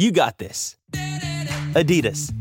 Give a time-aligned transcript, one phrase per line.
[0.00, 0.76] You got this.
[1.74, 2.32] Adidas.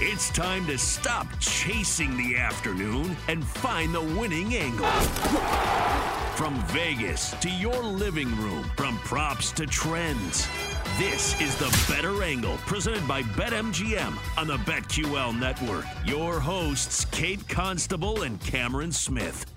[0.00, 4.84] It's time to stop chasing the afternoon and find the winning angle.
[6.36, 10.46] From Vegas to your living room, from props to trends.
[10.98, 15.86] This is the Bettor Angle, presented by BetMGM on the BetQL network.
[16.04, 19.53] Your hosts, Kate Constable and Camron Smith.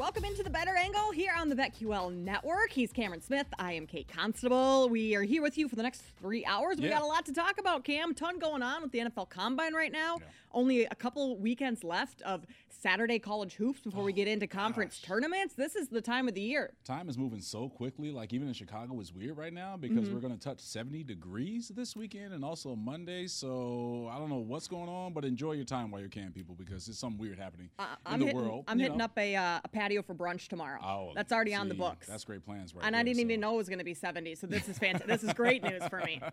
[0.00, 2.70] Welcome into the Bettor Angle here on the BetQL network.
[2.70, 3.46] He's Camron Smith.
[3.58, 4.88] I am Kate Constable.
[4.88, 6.78] We are here with you for the next three hours.
[6.78, 6.94] We Yeah.
[6.94, 8.14] got a lot to talk about, Cam.
[8.14, 10.16] Ton going on with the NFL Combine right now.
[10.52, 15.54] Only a couple weekends left of Saturday college hoops before we get into conference tournaments.
[15.54, 16.72] This is the time of the year.
[16.82, 18.10] Time is moving so quickly.
[18.10, 20.14] Like even in Chicago, it's weird right now because Mm-hmm.
[20.14, 23.26] we're going to touch 70 degrees this weekend and also Monday.
[23.26, 26.54] So I don't know what's going on, but enjoy your time while you can, people,
[26.54, 28.64] because there's something weird happening in I'm the hitting, world.
[28.66, 29.04] I'm hitting know.
[29.04, 30.78] up a, uh, a patio for brunch tomorrow.
[30.82, 32.06] Oh, That's already on the books.
[32.06, 32.84] That's great plans, right?
[32.84, 34.36] and I didn't even know it was going to be 70.
[34.36, 35.08] So this is fantastic.
[35.08, 36.20] this is great news for me.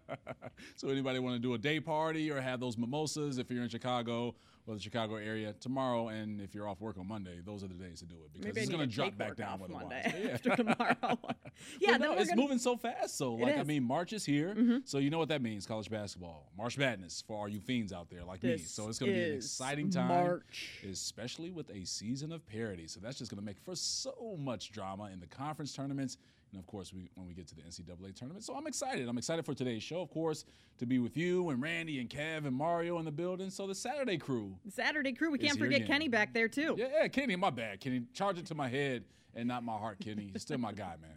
[0.75, 3.69] So anybody want to do a day party or have those mimosas if you're in
[3.69, 4.33] Chicago
[4.67, 7.73] or the Chicago area tomorrow, and if you're off work on Monday, those are the
[7.73, 9.83] days to do it because Maybe it's going to drop back down weather-wise.
[9.83, 10.31] Monday Yeah.
[10.31, 10.95] after tomorrow.
[11.79, 13.17] yeah, then no, it's gonna, moving so fast.
[13.17, 13.59] So, like, I.
[13.59, 13.67] Mm-hmm.
[13.67, 14.81] mean, March is here.
[14.85, 15.65] So you know what that means?
[15.65, 18.57] College basketball, March Madness for all you fiends out there like me.
[18.57, 20.81] So it's going to be an exciting time, March.
[20.89, 22.87] especially with a season of parity.
[22.87, 26.17] So that's just going to make for so much drama in the conference tournaments.
[26.51, 28.43] And of course, we, when we get to the NCAA tournament.
[28.43, 29.07] So I'm excited.
[29.07, 30.45] I'm excited for today's show, of course,
[30.79, 33.49] to be with you and Randy and Kev and Mario in the building.
[33.49, 34.55] So the Saturday crew.
[34.69, 35.31] Saturday crew.
[35.31, 35.87] We can't forget again.
[35.87, 36.75] Kenny back there too.
[36.77, 37.79] Yeah, yeah, Kenny, my bad.
[37.79, 39.03] Kenny, charge it to my head
[39.35, 40.31] and not my heart, Kenny.
[40.33, 41.11] You're still my guy, man.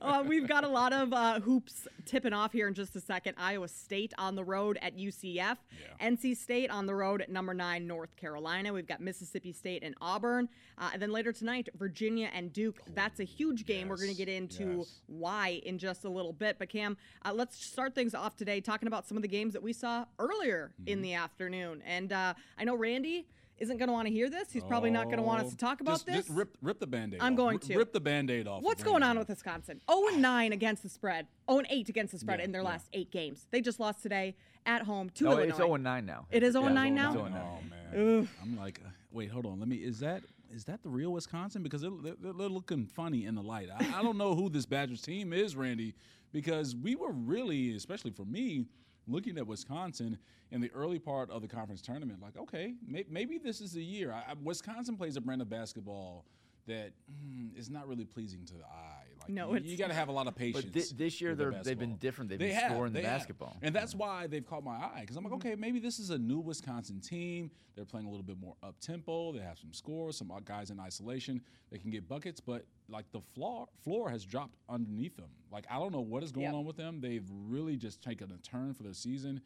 [0.00, 3.34] Uh, we've got a lot of uh, hoops tipping off here in just a second.
[3.38, 5.56] Iowa State on the road at UCF.
[6.00, 8.72] NC State on the road at number nine, North Carolina.
[8.72, 10.48] We've got Mississippi State and Auburn.
[10.78, 12.80] Uh, and then later tonight, Virginia and Duke.
[12.94, 13.88] That's a huge game.
[13.88, 15.00] We're going to get into yes.
[15.06, 16.56] why in just a little bit.
[16.58, 19.62] But Cam, uh, let's start things off today talking about some of the games that
[19.62, 20.88] we saw earlier Mm-hmm.
[20.88, 21.82] in the afternoon.
[21.86, 23.26] And uh, I know Randy
[23.60, 24.50] isn't going to want to hear this.
[24.50, 26.16] He's probably not going to want us to talk about Oh, just, this.
[26.16, 27.36] Just rip, rip the band-aid I'm off.
[27.36, 27.78] going Rip- to.
[27.78, 28.62] Rip the band-aid off.
[28.62, 29.80] What's going on with Wisconsin?
[29.90, 31.26] 0 and 9 against the spread.
[31.48, 32.68] 0 and 8 against the spread Yeah, in their yeah.
[32.68, 33.46] last eight games.
[33.50, 34.34] They just lost today
[34.66, 35.48] at home to No, Illinois.
[35.48, 36.26] it's 0 9 now.
[36.30, 37.12] It is 0 Yeah, 9 now?
[37.12, 37.70] 0 Oh 9.
[37.70, 39.58] man, I'm like, uh, wait, hold on.
[39.58, 39.76] Let me.
[39.76, 40.22] Is that
[40.52, 41.62] is that the real Wisconsin?
[41.62, 43.68] Because they're, they're, they're looking funny in the light.
[43.72, 45.94] I, I don't know who this Badgers team is, Randy,
[46.32, 48.64] because we were really, especially for me,
[49.10, 50.18] looking at Wisconsin
[50.50, 52.20] in the early part of the conference tournament.
[52.22, 54.12] Like, okay, may, maybe this is the year.
[54.12, 56.24] I, Wisconsin plays a brand of basketball
[56.66, 59.04] that mm, is not really pleasing to the eye.
[59.20, 60.64] Like, No, you, you got to have a lot of patience.
[60.64, 62.30] But thi- this year they're- they've been different.
[62.30, 63.18] They've They been have, scoring the they have.
[63.20, 63.56] basketball.
[63.62, 64.00] and that's mm-hmm.
[64.00, 65.48] why they've caught my eye because I'm like, mm-hmm.
[65.48, 67.50] okay, maybe this is a new Wisconsin team.
[67.76, 69.32] They're playing a little bit more up tempo.
[69.32, 71.40] They have some scores, some uh, guys in isolation.
[71.70, 75.30] They can get buckets, but like the floor floor has dropped underneath them.
[75.50, 76.54] Like I don't know what is going Yep.
[76.54, 77.00] on with them.
[77.00, 79.40] They've really just taken a turn for their season.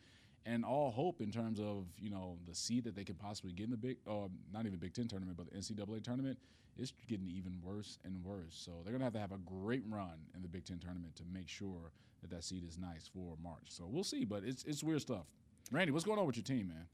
[0.47, 3.65] And all hope in terms of you know the seed that they could possibly get
[3.65, 6.39] in the big, uh, not even Big Ten tournament, but the NCAA tournament
[6.77, 8.55] is getting even worse and worse.
[8.55, 11.23] So they're gonna have to have a great run in the Big Ten tournament to
[11.33, 13.69] make sure that that seed is nice for March.
[13.69, 15.25] So we'll see, but it's it's weird stuff.
[15.73, 16.87] Randy, what's going on with your team, man?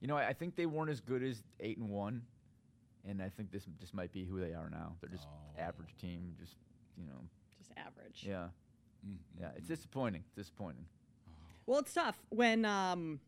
[0.00, 2.22] You know, I I think they weren't as good as 8 and 1.
[3.04, 4.94] And I think this just might be who they are now.
[5.00, 5.58] They're just Oh.
[5.60, 6.54] average team, just,
[6.96, 8.22] you know, Just average.
[8.24, 8.50] yeah.
[9.36, 10.22] Yeah, it's disappointing.
[10.36, 10.86] Disappointing.
[11.66, 13.20] Well, it's tough when um,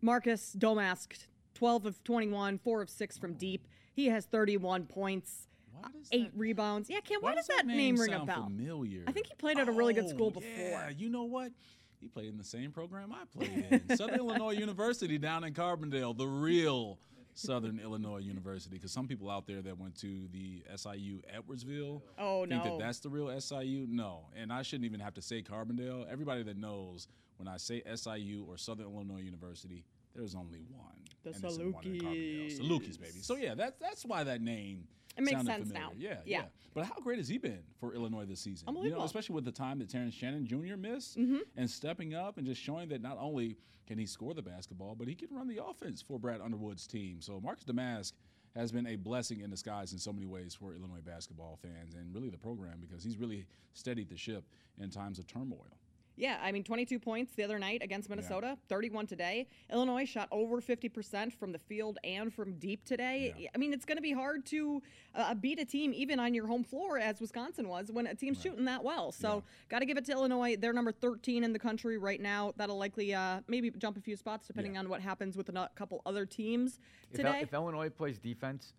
[0.00, 3.66] Marcus Domask, 12 of 21, 4 of 6 from deep.
[3.94, 5.48] He has 31 points,
[5.82, 6.90] uh, eight that- rebounds.
[6.90, 8.44] Yeah, Cam, why, Why does that name, ring a bell?
[8.44, 9.04] Familiar.
[9.06, 10.50] I think he played at a really good school Oh, before.
[10.56, 11.52] Yeah, you know what?
[12.00, 16.16] He played in the same program I played in, Southern Illinois University down in Carbondale,
[16.16, 16.98] the real
[17.34, 22.46] Southern Illinois University because some people out there that went to the SIU Edwardsville Oh,
[22.46, 22.78] think no.
[22.78, 23.86] that that's the real SIU.
[23.88, 26.06] No, and I shouldn't even have to say Carbondale.
[26.10, 29.84] Everybody that knows when I say SIU or Southern Illinois University,
[30.14, 30.92] there's only one.
[31.24, 32.60] The and it's one in Carbondale.
[32.60, 33.18] Salukis, baby.
[33.20, 34.86] So yeah, that's that's why that name.
[35.16, 35.72] It makes sense familiar.
[35.88, 35.92] now.
[35.96, 36.38] Yeah, Yeah.
[36.40, 36.44] yeah,
[36.74, 38.66] But how great has he been for Illinois this season?
[38.66, 39.04] You know, Unbelievable.
[39.04, 40.76] especially with the time that Terrence Shannon Jr.
[40.76, 41.38] missed Mm-hmm.
[41.56, 43.56] and stepping up and just showing that not only
[43.86, 47.20] can he score the basketball, but he can run the offense for Brad Underwood's team.
[47.20, 48.12] So Marcus Domask
[48.56, 52.14] has been a blessing in disguise in so many ways for Illinois basketball fans and
[52.14, 54.44] really the program because he's really steadied the ship
[54.78, 55.76] in times of turmoil.
[56.16, 59.48] Yeah, I mean, 22 points the other night against Minnesota, 31 today.
[59.72, 63.34] Illinois shot over 50% from the field and from deep today.
[63.36, 63.48] Yeah.
[63.54, 64.80] I mean, it's going to be hard to
[65.14, 68.40] uh, beat a team even on your home floor, as Wisconsin was, when a team's
[68.40, 69.10] shooting that well.
[69.10, 70.56] So, got to give it to Illinois.
[70.56, 72.52] They're number 13 in the country right now.
[72.56, 74.80] That'll likely uh, maybe jump a few spots depending Yeah.
[74.80, 76.78] on what happens with a couple other teams
[77.10, 77.40] If, today.
[77.42, 78.72] if Illinois plays defense,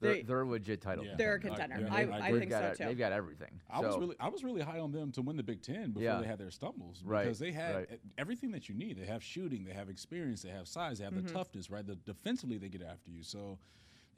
[0.00, 1.04] they're, They- they're a legit title.
[1.04, 1.14] Yeah.
[1.16, 1.76] They're a contender.
[1.76, 2.08] contender.
[2.10, 2.84] yeah, I, I I think They've so got, too.
[2.84, 3.60] They've got everything.
[3.70, 6.02] I was really I was really high on them to win the Big Ten before
[6.02, 6.20] Yeah.
[6.20, 7.88] they had their stumbles Right, because they had right.
[7.92, 8.96] e- everything that you need.
[8.98, 11.26] They have shooting, they have experience, they have size, they have Mm-hmm.
[11.26, 11.86] the toughness, right?
[11.86, 13.22] The defensively they get after you.
[13.22, 13.58] So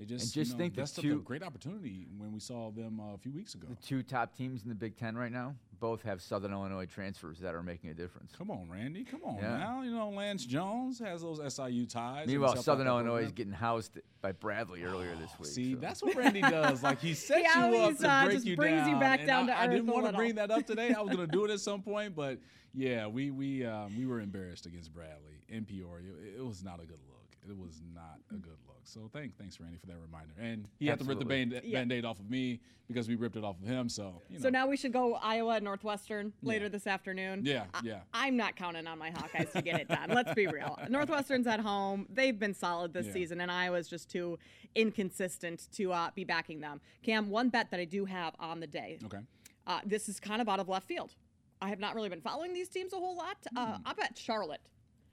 [0.01, 2.71] they just And just you know, think the that's a great opportunity when we saw
[2.71, 3.67] them uh, a few weeks ago.
[3.69, 7.39] the two top teams in the Big Ten right now both have Southern Illinois transfers
[7.41, 8.33] that are making a difference.
[8.37, 9.05] Come on, Randy.
[9.05, 9.59] Come on Yeah.
[9.59, 9.83] now.
[9.83, 12.27] You know Lance Jones has those SIU ties.
[12.27, 15.49] Meanwhile, Southern that Illinois is getting housed by Bradley earlier this week.
[15.51, 15.81] See, so.
[15.81, 16.83] that's what Randy does.
[16.83, 18.89] Like he sets He you up to uh, break just you brings down.
[18.91, 20.95] you back and down I, to I didn't want to bring that up today.
[20.95, 22.39] I was going to do it at some point, but
[22.73, 26.13] yeah, we we um, we were embarrassed against Bradley in Peoria.
[26.25, 27.27] It, it was not a good look.
[27.49, 28.70] It was not a good look.
[28.85, 30.35] So thank, thanks, Randy, for that reminder.
[30.41, 31.45] And he had to rip the Absolutely.
[31.57, 31.79] band, Yeah.
[31.81, 33.89] band-aid off of me because we ripped it off of him.
[33.89, 34.43] So you know.
[34.43, 36.69] So now we should go Iowa and Northwestern later Yeah.
[36.71, 37.43] this afternoon.
[37.45, 38.01] Yeah, I- yeah.
[38.13, 40.11] I'm not counting on my Hawkeyes to get it done.
[40.11, 40.79] Let's be real.
[40.89, 42.07] Northwestern's at home.
[42.11, 43.13] They've been solid this Yeah.
[43.13, 44.39] season, and Iowa's just too
[44.75, 46.81] inconsistent to uh, be backing them.
[47.03, 48.99] Cam, one bet that I do have on the day.
[49.05, 49.21] okay.
[49.67, 51.15] Uh, this is kind of out of left field.
[51.63, 53.37] I have not really been following these teams a whole lot.
[53.55, 53.83] Uh, Hmm.
[53.87, 54.63] I bet Charlotte.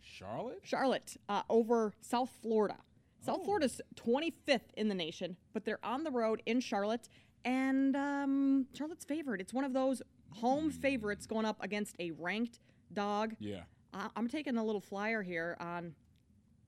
[0.02, 0.60] Charlotte.
[0.64, 2.78] Charlotte uh, over South Florida.
[3.22, 3.44] South Oh.
[3.46, 7.10] Florida's 25th in the nation, but they're on the road in Charlotte,
[7.46, 9.42] and um, Charlotte's favored.
[9.42, 12.60] It's one of those home favorites going up against a ranked
[12.94, 13.36] dog.
[13.40, 13.62] Yeah.
[13.94, 15.94] Uh, I'm taking a little flyer here on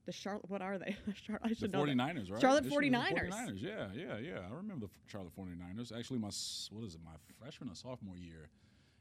[0.06, 0.48] the Charlotte.
[0.48, 0.96] What are they?
[1.26, 1.84] Char- I The should know.
[1.86, 1.92] that.
[1.96, 2.40] 49ers, right?
[2.40, 3.30] Charlotte This year, 49ers.
[3.30, 4.38] 49ers, yeah, yeah, yeah.
[4.50, 5.96] I remember the Charlotte 49ers.
[5.96, 6.30] Actually, my
[6.72, 7.00] what is it?
[7.04, 8.48] My freshman or sophomore year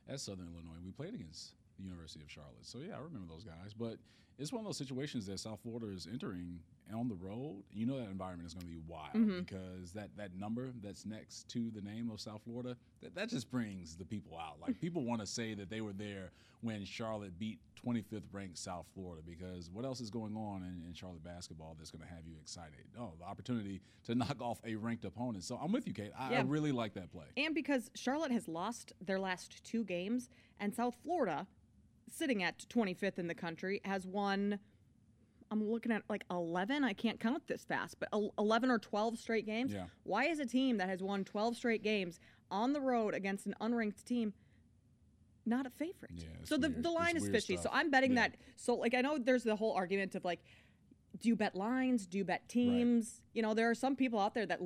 [0.08, 2.64] at Southern Illinois, we played against the University of Charlotte.
[2.64, 3.74] So yeah, I remember those guys.
[3.74, 3.98] But
[4.40, 6.60] it's one of those situations that South Florida is entering
[6.96, 7.64] on the road.
[7.72, 9.40] You know that environment is going to be wild Mm-hmm.
[9.42, 13.52] because that that number that's next to the name of South Florida that, that just
[13.52, 14.58] brings the people out.
[14.62, 16.32] Like people want to say that they were there
[16.62, 20.94] when Charlotte beat 25th ranked South Florida because what else is going on in, in
[20.94, 22.86] Charlotte basketball that's going to have you excited?
[23.00, 25.44] Oh, the opportunity to knock off a ranked opponent.
[25.44, 26.12] So I'm with you, Kate.
[26.20, 27.26] I, I really like that play.
[27.38, 31.48] And because Charlotte has lost their last two games, and South Florida,
[32.14, 34.60] sitting at 25th in the country, has won.
[35.52, 36.84] I'm looking at like 11.
[36.84, 39.74] I can't count this fast, but 11 or 12 straight games.
[39.74, 39.86] Yeah.
[40.04, 42.20] Why is a team that has won 12 straight games
[42.52, 44.34] on the road against an unranked team
[45.46, 46.12] not a favorite?
[46.14, 46.84] Yeah, so the, weird.
[46.84, 47.58] the line It's is fishy.
[47.58, 47.70] So.
[47.74, 48.28] I'm betting Yeah.
[48.28, 48.38] that.
[48.58, 50.44] So like I know there's the whole argument of like,
[51.20, 52.06] do you bet lines?
[52.06, 53.24] Do you bet teams?
[53.34, 54.60] You know, there are some people out there that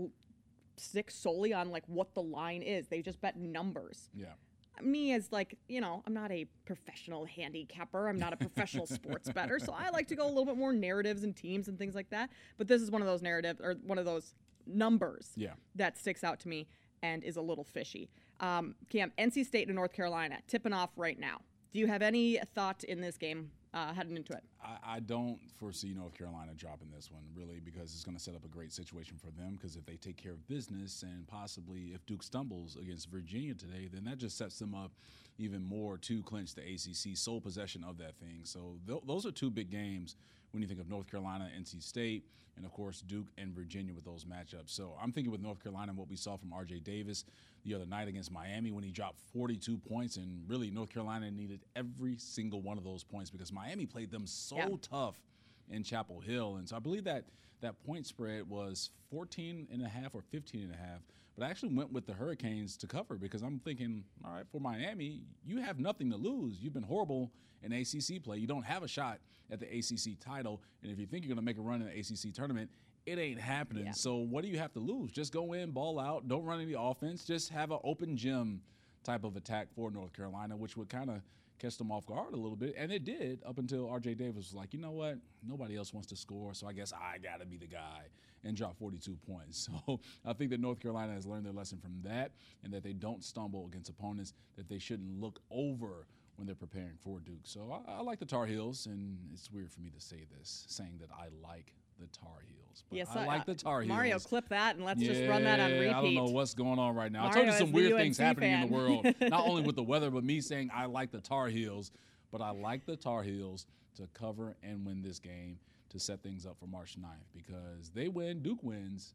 [0.76, 2.88] stick solely on like what the line is.
[2.88, 4.10] They just bet numbers.
[4.14, 4.34] Yeah.
[4.82, 8.08] Me as like, you know, I'm not a professional handicapper.
[8.10, 9.60] I'm not a professional sports bettor.
[9.60, 12.10] So I like to go a little bit more narratives and teams and things like
[12.10, 12.30] that.
[12.58, 14.34] But this is one of those narratives or one of those
[14.66, 15.54] numbers Yeah.
[15.76, 16.68] that sticks out to me
[17.02, 18.10] and is a little fishy.
[18.40, 21.42] Um, Cam, NC State and North Carolina tipping off right now.
[21.74, 24.44] Do you have any thought in this game uh, heading into it?
[24.64, 28.36] I, I don't foresee North Carolina dropping this one, really, because it's going to set
[28.36, 29.58] up a great situation for them.
[29.60, 33.90] Because if they take care of business and possibly if Duke stumbles against Virginia today,
[33.92, 34.92] then that just sets them up
[35.40, 38.42] even more to clinch the ACC sole possession of that thing.
[38.44, 40.16] So th- those are two big games
[40.52, 44.06] when you think of North Carolina, NC State, and of course Duke and Virginia with
[44.06, 44.70] those matchups.
[44.70, 47.26] So I'm thinking with North Carolina what we saw from RJ Davis
[47.64, 51.62] the other night against Miami when he dropped 42 points, and really North Carolina needed
[51.76, 54.70] every single one of those points because Miami played them so Yeah.
[54.82, 55.22] tough
[55.70, 56.58] in Chapel Hill.
[56.58, 57.26] And so I believe that
[57.62, 61.02] that point spread was 14 and a half or 15 and a half.
[61.36, 64.60] But I actually went with the Hurricanes to cover because I'm thinking, all right, for
[64.60, 66.62] Miami, you have nothing to lose.
[66.62, 67.32] You've been horrible
[67.64, 68.38] in ACC play.
[68.38, 70.62] You don't have a shot at the ACC title.
[70.84, 72.70] And if you think you're going to make a run in the ACC tournament,
[73.06, 73.86] it ain't happening.
[73.94, 75.12] So what do you have to lose?
[75.12, 78.62] Just go in, ball out, don't run any offense, just have an open gym
[79.04, 81.22] type of attack for North Carolina, which would kind of
[81.60, 84.16] catch them off guard a little bit, and it did up until R.J.
[84.16, 85.18] Davis was like, you know what,
[85.48, 88.08] nobody else wants to score, so I guess I got to be the guy
[88.44, 89.70] and drop 42 points.
[89.88, 92.32] So I think that North Carolina has learned their lesson from that,
[92.64, 96.98] and that they don't stumble against opponents that they shouldn't look over when they're preparing
[97.02, 97.42] for Duke.
[97.44, 100.66] So I, I like the Tar Heels, and it's weird for me to say this,
[100.68, 102.84] saying that I like the Tar Heels.
[102.90, 103.90] But Yes, I uh, like the Tar Heels.
[103.90, 105.90] Mario, clip that and let's just run that on Yeah, repeat.
[105.96, 107.28] I don't know what's going on right now.
[107.28, 110.10] I told you some weird things happening in the world, not only with the weather,
[110.10, 111.92] but me saying I like the Tar Heels,
[112.32, 116.46] but I like the Tar Heels to cover and win this game to set things
[116.46, 119.14] up for March 9th because they win, Duke wins.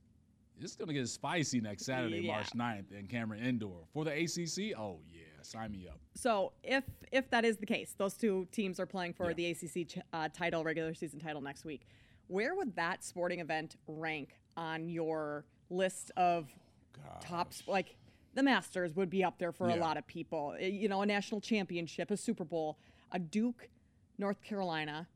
[0.61, 2.33] It's going to get spicy next Saturday, Yeah.
[2.33, 3.87] March 9th in Cameron Indoor.
[3.93, 5.99] For the ACC, oh, yeah, sign me up.
[6.15, 9.35] So if if that is the case, those two teams are playing for Yeah.
[9.35, 11.87] the ACC uh, title, regular season title next week.
[12.29, 16.49] Where would that sporting event rank on your list of
[17.21, 17.63] tops?
[17.67, 17.97] Like
[18.35, 20.55] the Masters would be up there for a lot of people.
[20.61, 22.79] Uh, You know, a national championship, a Super Bowl,
[23.13, 23.69] a Duke,
[24.19, 25.09] North Carolina,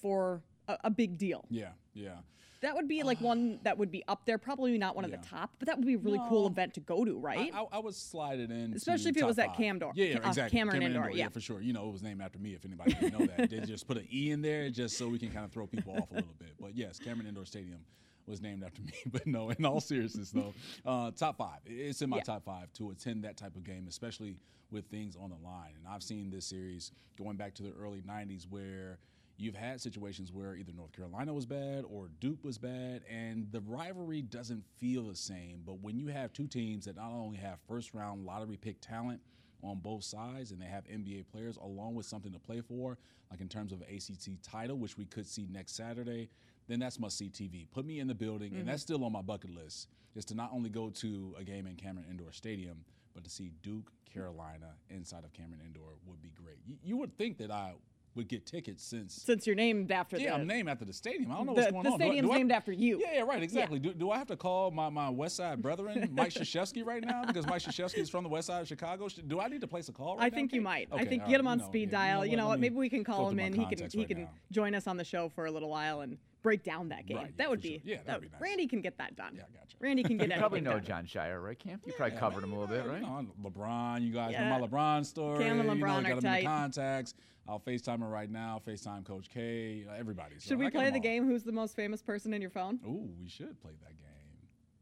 [0.00, 1.44] for a, a big deal.
[1.50, 2.18] Yeah, yeah.
[2.62, 4.36] That would be like one that would be up there.
[4.36, 6.80] Probably not one of the top, but that would be a really cool event to
[6.80, 7.50] go to, right?
[7.54, 9.56] I, I, I would slide it in, Especially if it was at five.
[9.56, 10.58] Cam Door- Yeah, yeah, uh, exactly.
[10.58, 11.28] Cameron Indoor, yeah.
[11.30, 11.62] for sure.
[11.62, 12.52] You know, it was named after me.
[12.54, 15.18] If anybody didn't know that, they just put an E in there just so we
[15.18, 16.50] can kind of throw people off a little bit.
[16.60, 17.78] But yes, Cameron Indoor Stadium
[18.26, 18.92] was named after me.
[19.10, 20.52] But no, in all seriousness though,
[20.84, 21.60] uh, top five.
[21.64, 22.22] It's in my Yeah.
[22.24, 24.36] top five to attend that type of game, especially
[24.70, 25.72] with things on the line.
[25.78, 28.98] And I've seen this series going back to the early '90s where
[29.40, 33.60] you've had situations where either North Carolina was bad or Duke was bad, and the
[33.60, 35.62] rivalry doesn't feel the same.
[35.64, 39.20] But when you have two teams that not only have first round lottery pick talent
[39.62, 42.98] on both sides and they have NBA players along with something to play for,
[43.30, 46.28] like in terms of ACC title, which we could see next Saturday,
[46.68, 47.66] then that's must see TV.
[47.70, 48.94] Put me in the building, and that's mm-hmm.
[48.94, 52.06] still on my bucket list, is to not only go to a game in Cameron
[52.10, 56.58] Indoor Stadium, but to see Duke, Carolina inside of Cameron Indoor would be great.
[56.82, 57.74] You would think that I
[58.16, 61.30] would get tickets since Since you're named after yeah, the I'm named after the stadium.
[61.30, 61.98] I don't know the- what's going the on.
[61.98, 62.98] Do I- stadium's do I- named after you.
[63.00, 63.78] Yeah, yeah, right, exactly.
[63.78, 67.24] Do, do I have to call my, my West Side brethren, Mike Krzyzewski, right now?
[67.24, 69.08] Because Mike Krzyzewski is from the West Side of Chicago.
[69.08, 70.88] Do I need to place a call right I now, think you might.
[70.92, 72.26] I think get right, him on you know, speed yeah, dial.
[72.26, 72.60] You know, let what?
[72.60, 73.52] Maybe we can call him in.
[73.52, 74.30] He can he right can now.
[74.50, 77.16] join us on the show for a little while and break down that game.
[77.18, 77.80] Right, yeah, that would be sure.
[77.84, 78.40] Yeah, that'd be nice.
[78.40, 79.34] Randy can get that done.
[79.36, 79.76] Yeah, I gotcha.
[79.80, 80.34] Randy can get that.
[80.36, 80.84] You probably know done.
[80.84, 81.82] John Shire, right, Camp?
[81.86, 83.00] You probably Yeah, covered man, him a little bit, right?
[83.02, 84.48] You know, LeBron, you guys Yeah.
[84.48, 85.44] know my LeBron story.
[85.44, 86.40] Cam and you know, LeBron got are him in tight.
[86.40, 87.14] the contacts.
[87.48, 88.60] I'll FaceTime him right now.
[88.64, 89.84] FaceTime Coach K.
[89.98, 90.34] Everybody.
[90.38, 91.00] So Should we play the all.
[91.00, 91.26] game?
[91.26, 92.78] Who's the most famous person in your phone?
[92.86, 94.06] Ooh, we should play that game.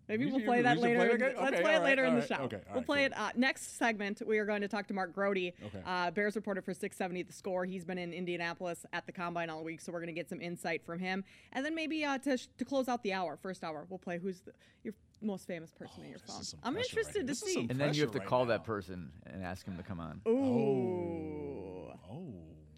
[0.08, 0.96] Maybe We we'll play that later.
[0.98, 1.24] play in- the?
[1.26, 2.34] Let's Okay, play it all right, later in the right, show.
[2.44, 3.06] okay, we'll right, play cool.
[3.06, 4.22] it uh, next segment.
[4.26, 5.52] We are going to talk to Mark Grote, Okay.
[5.84, 7.64] uh, Bears reporter for 670 The Score.
[7.66, 10.40] He's been in Indianapolis at the combine all week, so we're going to get some
[10.40, 11.24] insight from him.
[11.52, 14.40] And then maybe uh, to, to close out the hour, first hour, we'll play who's
[14.40, 16.42] the, your most famous person in your Oh, phone.
[16.62, 17.66] I'm pressure right interested to see.
[17.68, 18.50] And then you have to right call now.
[18.52, 20.20] that person and ask him to come on.
[20.26, 21.90] Ooh.
[22.10, 22.32] Oh,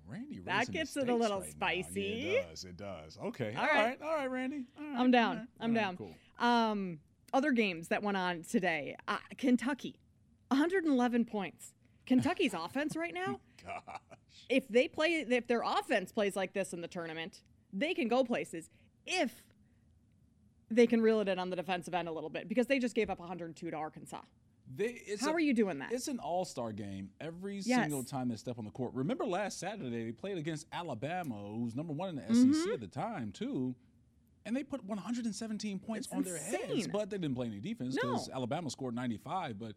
[0.08, 0.40] Randy.
[0.44, 2.02] That gets it a little right spicy.
[2.02, 2.64] Yeah, it does.
[2.64, 3.18] It does.
[3.26, 3.54] Okay.
[3.56, 3.84] All all right.
[3.84, 4.02] right.
[4.02, 4.64] All right, Randy.
[4.78, 5.28] All right, I'm down.
[5.30, 5.96] all right, I'm all right, down.
[5.96, 6.14] Cool.
[6.38, 6.98] Um,
[7.32, 8.96] other games that went on today.
[9.08, 9.96] Uh, Kentucky,
[10.48, 11.72] 111 points.
[12.06, 13.40] Kentucky's offense right now.
[13.64, 13.98] Gosh.
[14.48, 18.24] If they play, if their offense plays like this in the tournament, they can go
[18.24, 18.70] places.
[19.06, 19.42] If
[20.70, 22.94] they can reel it in on the defensive end a little bit, because they just
[22.94, 24.20] gave up 102 to Arkansas.
[24.76, 25.90] They, it's How a- are you doing that?
[25.92, 27.80] It's an all-star game every Yes.
[27.82, 28.94] single time they step on the court.
[28.94, 32.52] Remember last Saturday they played against Alabama, who's number one in the Mm-hmm.
[32.52, 33.74] SEC at the time too,
[34.46, 36.88] and they put 117 points It's on their heads.
[36.88, 38.12] But they didn't play any defense No.
[38.12, 39.58] because Alabama scored 95.
[39.58, 39.74] But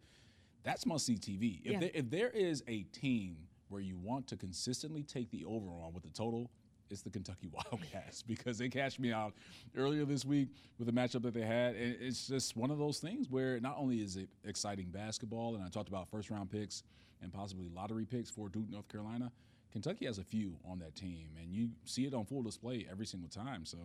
[0.62, 1.60] that's must-see TV.
[1.64, 1.80] If, Yeah.
[1.80, 3.36] there, if there is a team
[3.68, 6.50] where you want to consistently take the over on with the total.
[6.90, 9.32] It's the Kentucky Wildcats because they cashed me out
[9.74, 11.74] earlier this week with the matchup that they had.
[11.76, 15.64] And it's just one of those things where not only is it exciting basketball, and
[15.64, 16.82] I talked about first round picks
[17.22, 19.32] and possibly lottery picks for Duke, North Carolina.
[19.72, 23.06] Kentucky has a few on that team, and you see it on full display every
[23.06, 23.64] single time.
[23.64, 23.78] So,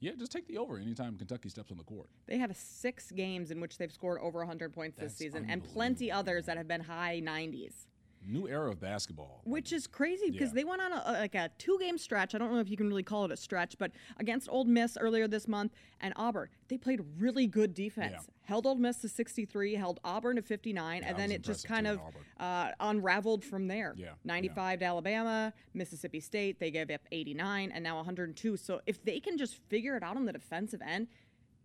[0.00, 2.08] yeah, just take the over anytime Kentucky steps on the court.
[2.26, 6.12] They have six games in which they've scored over 100 points this season, and plenty
[6.12, 7.86] others that have been high 90s.
[8.28, 9.40] New era of basketball.
[9.44, 10.56] which is crazy because Yeah.
[10.56, 12.34] they went on a, like a two game stretch.
[12.34, 14.96] I don't know if you can really call it a stretch, but against Ole Miss
[15.00, 18.12] earlier this month and Auburn, they played really good defense.
[18.12, 18.34] Yeah.
[18.42, 21.86] Held Ole Miss to 63, held Auburn to 59, Yeah, and then it just kind
[21.86, 22.00] of
[22.38, 23.94] uh, unraveled from there.
[23.96, 24.12] Yeah.
[24.24, 28.56] 95 to Alabama, Mississippi State, they gave up 89, and now 102.
[28.58, 31.08] So if they can just figure it out on the defensive end,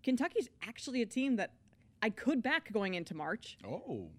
[0.02, 1.52] Kentucky's actually a team that
[2.02, 4.10] I could back going into March, Oh,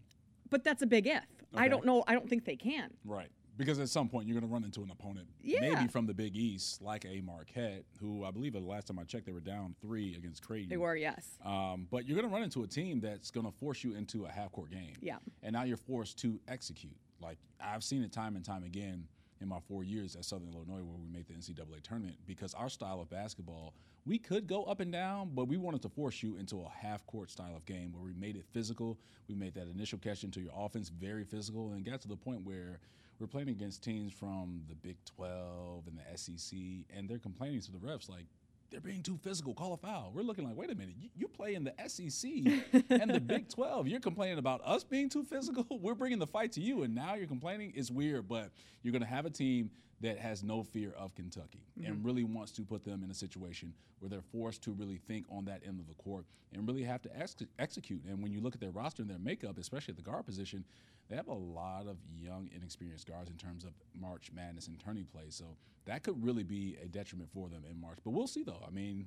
[0.48, 1.24] but that's a big if.
[1.56, 2.04] I don't know.
[2.06, 2.90] I don't think they can.
[3.04, 3.28] right.
[3.56, 5.60] Because at some point you're going to run into an opponent, Yeah.
[5.60, 9.04] maybe from the Big East, like a Marquette, who I believe the last time I
[9.04, 10.68] checked they were down three against Creighton.
[10.70, 11.38] They were, yes.
[11.44, 14.24] Um, but you're going to run into a team that's going to force you into
[14.24, 14.94] a half court game.
[15.00, 15.18] Yeah.
[15.44, 16.96] And now you're forced to execute.
[17.20, 19.06] Like I've seen it time and time again
[19.40, 22.68] in my four years at Southern Illinois where we made the NCAA tournament because our
[22.68, 23.72] style of basketball,
[24.06, 27.06] we could go up and down, but we wanted to force you into a half
[27.06, 28.98] court style of game where we made it physical.
[29.28, 32.42] We made that initial catch into your offense very physical and got to the point
[32.44, 32.80] where
[33.18, 36.58] we're playing against teams from the Big 12 and the SEC,
[36.94, 38.26] and they're complaining to the refs like,
[38.70, 39.54] they're being too physical.
[39.54, 40.10] Call a foul.
[40.12, 42.28] We're looking like, wait a minute, you, you play in the SEC
[42.90, 43.86] and the Big 12.
[43.86, 45.64] You're complaining about us being too physical.
[45.80, 47.72] We're bringing the fight to you, and now you're complaining.
[47.76, 48.50] It's weird, but
[48.82, 49.70] you're going to have a team
[50.04, 51.90] that has no fear of Kentucky mm-hmm.
[51.90, 55.24] and really wants to put them in a situation where they're forced to really think
[55.30, 58.02] on that end of the court and really have to ex- execute.
[58.06, 60.62] And when you look at their roster and their makeup, especially at the guard position,
[61.08, 65.04] they have a lot of young, inexperienced guards in terms of March Madness and tourney
[65.04, 65.24] play.
[65.30, 65.44] So
[65.86, 67.98] that could really be a detriment for them in March.
[68.04, 68.62] But we'll see, though.
[68.66, 69.06] I mean,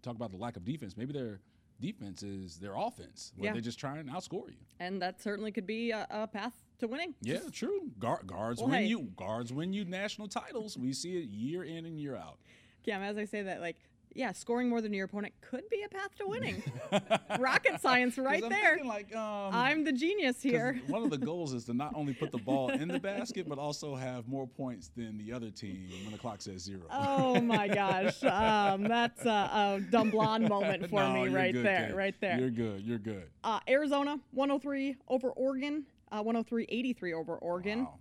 [0.00, 0.96] talk about the lack of defense.
[0.96, 1.40] Maybe their
[1.80, 3.54] defense is their offense, where yeah.
[3.54, 4.56] they just try and outscore you.
[4.80, 7.14] And that certainly could be a, a path to winning.
[7.22, 7.90] Yeah, true.
[7.98, 8.86] Guard, guards well, win hey.
[8.86, 9.10] you.
[9.16, 10.76] Guards win you national titles.
[10.76, 12.38] We see it year in and year out.
[12.84, 13.76] Cam, as I say that, like
[14.14, 16.62] yeah, scoring more than your opponent could be a path to winning.
[17.38, 18.80] Rocket science right there.
[18.84, 20.80] Like, um, I'm the genius here.
[20.88, 23.58] one of the goals is to not only put the ball in the basket, but
[23.58, 26.82] also have more points than the other team when the clock says zero.
[26.90, 31.64] Oh my gosh, um, that's a, a, dumb blonde moment for no, me right good,
[31.64, 32.38] there, right there.
[32.38, 32.82] You're good.
[32.82, 33.28] You're good.
[33.44, 37.84] Uh, Arizona 103 over Oregon, uh, 103-83 over Oregon.
[37.84, 37.98] Wow.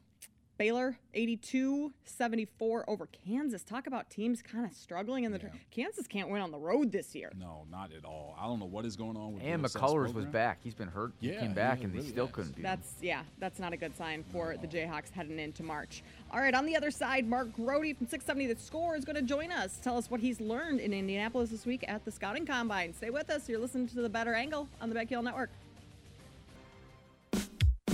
[0.59, 3.63] Baylor 82 74 over Kansas.
[3.63, 5.39] Talk about teams kind of struggling in the.
[5.41, 5.49] Yeah.
[5.71, 7.31] Kansas can't win on the road this year.
[7.39, 8.35] No, not at all.
[8.37, 9.43] I don't know what is going on with.
[9.43, 10.59] And McCullers was back.
[10.61, 11.13] He's been hurt.
[11.21, 12.35] Yeah, he came back, and really they still has.
[12.35, 12.97] couldn't beat That's him.
[13.03, 13.21] yeah.
[13.39, 14.59] That's not a good sign for no.
[14.59, 16.03] the Jayhawks heading into March.
[16.29, 19.21] All right, on the other side, Mark Grote from 670 The Score is going to
[19.21, 19.79] join us.
[19.81, 22.93] Tell us what he's learned in Indianapolis this week at the Scouting Combine.
[22.93, 23.47] Stay with us.
[23.47, 25.51] You're listening to the Bettor Angle on the BetQL Network.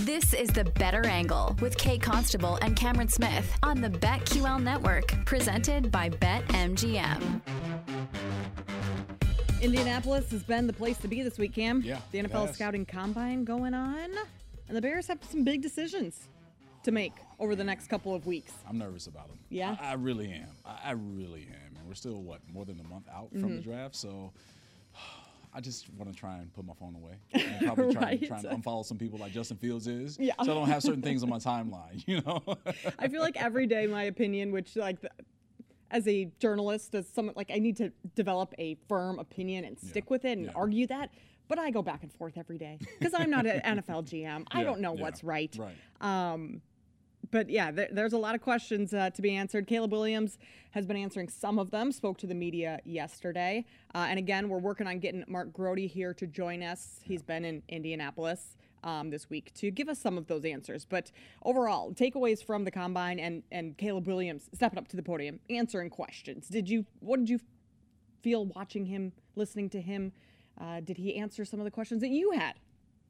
[0.06, 5.12] This is the Bettor Angle with Kate Constable and Camron Smith on the BetQL Network,
[5.24, 7.40] presented by BetMGM.
[9.60, 11.82] Indianapolis has been the place to be this week, Cam.
[11.82, 12.54] Yeah, The NFL has.
[12.54, 14.10] Scouting Combine going on,
[14.68, 16.28] and the Bears have some big decisions
[16.84, 18.52] to make over the next couple of weeks.
[18.68, 19.40] I'm nervous about them.
[19.48, 19.74] Yeah?
[19.80, 20.46] I, I really am.
[20.64, 21.76] I, I really am.
[21.78, 23.56] And we're still what more than a month out from Mm-hmm.
[23.56, 24.30] the draft, so.
[25.56, 27.14] I just want to try and put my phone away.
[27.32, 28.26] And probably try, Right.
[28.28, 30.18] try and unfollow some people like Justin Fields is.
[30.20, 30.34] Yeah.
[30.44, 32.42] So I don't have certain things on my timeline, you know?
[32.98, 35.10] I feel like every day my opinion, which like the,
[35.90, 40.10] as a journalist, as someone like I need to develop a firm opinion and stick
[40.10, 40.52] with it and Yeah.
[40.54, 41.10] argue that.
[41.48, 44.44] But I go back and forth every day because I'm not an NFL GM.
[44.50, 45.56] I Yeah, don't know yeah, what's right.
[45.58, 45.76] Right.
[46.32, 46.60] Um,
[47.30, 49.66] but yeah, there, there's a lot of questions uh, to be answered.
[49.66, 50.38] Caleb Williams
[50.72, 51.92] has been answering some of them.
[51.92, 56.14] Spoke to the media yesterday, uh, and again, we're working on getting Mark Grote here
[56.14, 57.00] to join us.
[57.02, 60.84] He's been in Indianapolis um, this week to give us some of those answers.
[60.84, 61.10] But
[61.44, 65.90] overall, takeaways from the combine and and Caleb Williams stepping up to the podium, answering
[65.90, 66.48] questions.
[66.48, 66.86] Did you?
[67.00, 67.40] What did you
[68.22, 70.12] feel watching him, listening to him?
[70.60, 72.54] Uh, did he answer some of the questions that you had?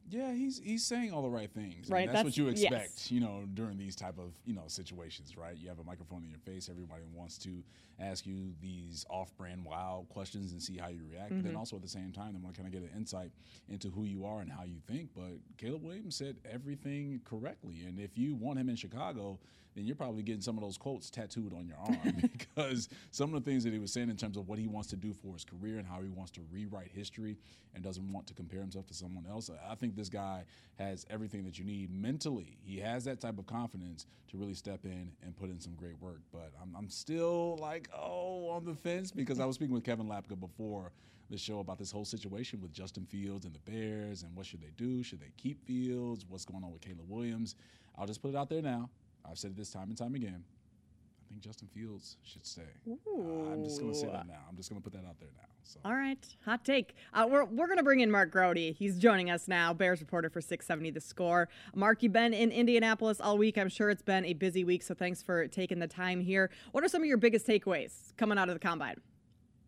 [0.08, 1.90] Yeah, he's he's saying all the right things.
[1.90, 2.62] Right, that's, that's- what you yes.
[2.62, 5.56] expect, you know, during these type of you know situations, right?
[5.56, 6.68] You have a microphone in your face.
[6.70, 7.62] Everybody wants to
[7.98, 11.30] ask you these off-brand wild questions and see how you react.
[11.30, 11.46] But Mm-hmm.
[11.48, 13.30] then also at the same time, they want to kind of get an insight
[13.68, 15.08] into who you are and how you think.
[15.14, 19.38] But Caleb Williams said everything correctly, and if you want him in Chicago,
[19.76, 23.44] then you're probably getting some of those quotes tattooed on your arm because some of
[23.44, 25.34] the things that he was saying in terms of what he wants to do for
[25.34, 27.36] his career and how he wants to rewrite history
[27.74, 29.50] and doesn't want to compare himself to someone else.
[29.68, 30.44] I think this guy
[30.78, 32.56] has everything that you need mentally.
[32.64, 36.00] He has that type of confidence to really step in and put in some great
[36.00, 36.20] work.
[36.32, 40.06] But I'm, I'm still like, oh, on the fence because I was speaking with Kevin
[40.06, 40.90] Lapka before
[41.28, 44.62] the show about this whole situation with Justin Fields and the Bears and what should
[44.62, 45.02] they do?
[45.02, 46.24] Should they keep Fields?
[46.26, 47.56] What's going on with Caleb Williams?
[47.98, 48.88] I'll just put it out there now.
[49.28, 50.44] I've said it this time and time again.
[50.44, 52.62] I think Justin Fields should stay.
[52.88, 54.44] Uh, I'm just going to say that now.
[54.48, 55.48] I'm just going to put that out there now.
[55.66, 55.80] So.
[55.84, 56.94] All right, hot take.
[57.12, 58.56] Uh, we're we're gonna bring in Mark Grote.
[58.56, 61.48] He's joining us now, Bears reporter for 670 The Score.
[61.74, 63.58] Mark, you've been in Indianapolis all week.
[63.58, 66.50] I'm sure it's been a busy week, so thanks for taking the time here.
[66.70, 69.00] What are some of your biggest takeaways coming out of the combine?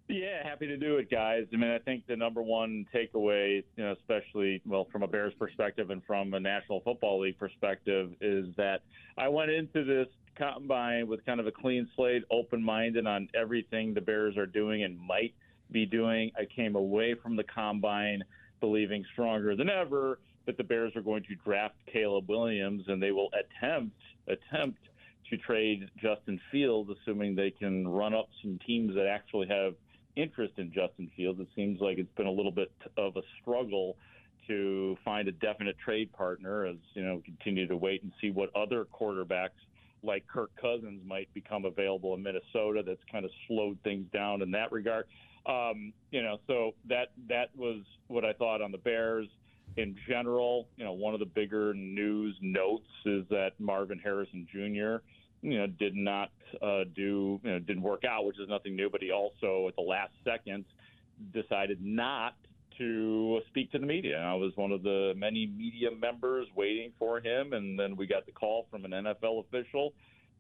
[0.08, 1.44] Yeah, happy to do it, guys.
[1.52, 5.34] I mean, I think the number one takeaway, you know, especially well from a Bears
[5.38, 8.80] perspective and from a National Football League perspective, is that
[9.18, 14.00] I went into this combine with kind of a clean slate, open-minded on everything the
[14.00, 15.34] Bears are doing and might
[15.70, 16.30] be doing.
[16.38, 18.22] I came away from the combine
[18.60, 23.12] believing stronger than ever that the Bears are going to draft Caleb Williams and they
[23.12, 23.94] will attempt
[24.26, 24.78] attempt
[25.28, 29.74] to trade Justin Fields, assuming they can run up some teams that actually have
[30.18, 31.40] interest in Justin Fields.
[31.40, 33.96] It seems like it's been a little bit of a struggle
[34.46, 38.54] to find a definite trade partner as you know continue to wait and see what
[38.56, 39.50] other quarterbacks
[40.02, 42.82] like Kirk Cousins might become available in Minnesota.
[42.86, 45.06] That's kind of slowed things down in that regard.
[45.46, 49.28] Um, you know, so that that was what I thought on the Bears
[49.76, 50.68] in general.
[50.76, 55.02] You know, one of the bigger news notes is that Marvin Harrison Jr.
[55.42, 58.90] You know, did not uh, do, you know, didn't work out, which is nothing new.
[58.90, 60.64] But he also, at the last second,
[61.32, 62.34] decided not
[62.78, 64.18] to speak to the media.
[64.18, 68.26] I was one of the many media members waiting for him, and then we got
[68.26, 69.92] the call from an NFL official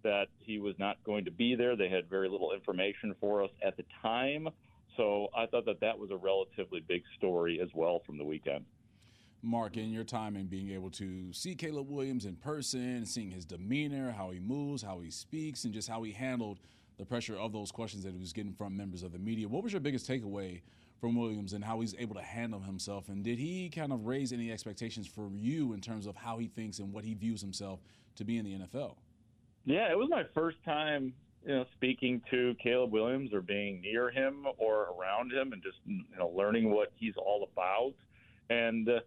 [0.04, 1.76] that he was not going to be there.
[1.76, 4.48] They had very little information for us at the time.
[4.96, 8.64] So I thought that that was a relatively big story as well from the weekend.
[9.42, 13.44] Mark, in your time and being able to see Caleb Williams in person, seeing his
[13.44, 16.58] demeanor, how he moves, how he speaks, and just how he handled
[16.98, 19.62] the pressure of those questions that he was getting from members of the media, what
[19.62, 20.60] was your biggest takeaway
[21.00, 23.08] from Williams and how he's able to handle himself?
[23.08, 26.48] And did he kind of raise any expectations for you in terms of how he
[26.48, 27.80] thinks and what he views himself
[28.16, 28.96] to be in the NFL?
[29.64, 31.12] Yeah, it was my first time,
[31.46, 35.76] you know, speaking to Caleb Williams or being near him or around him and just
[35.86, 37.94] you know learning what he's all about.
[38.50, 39.00] And uh,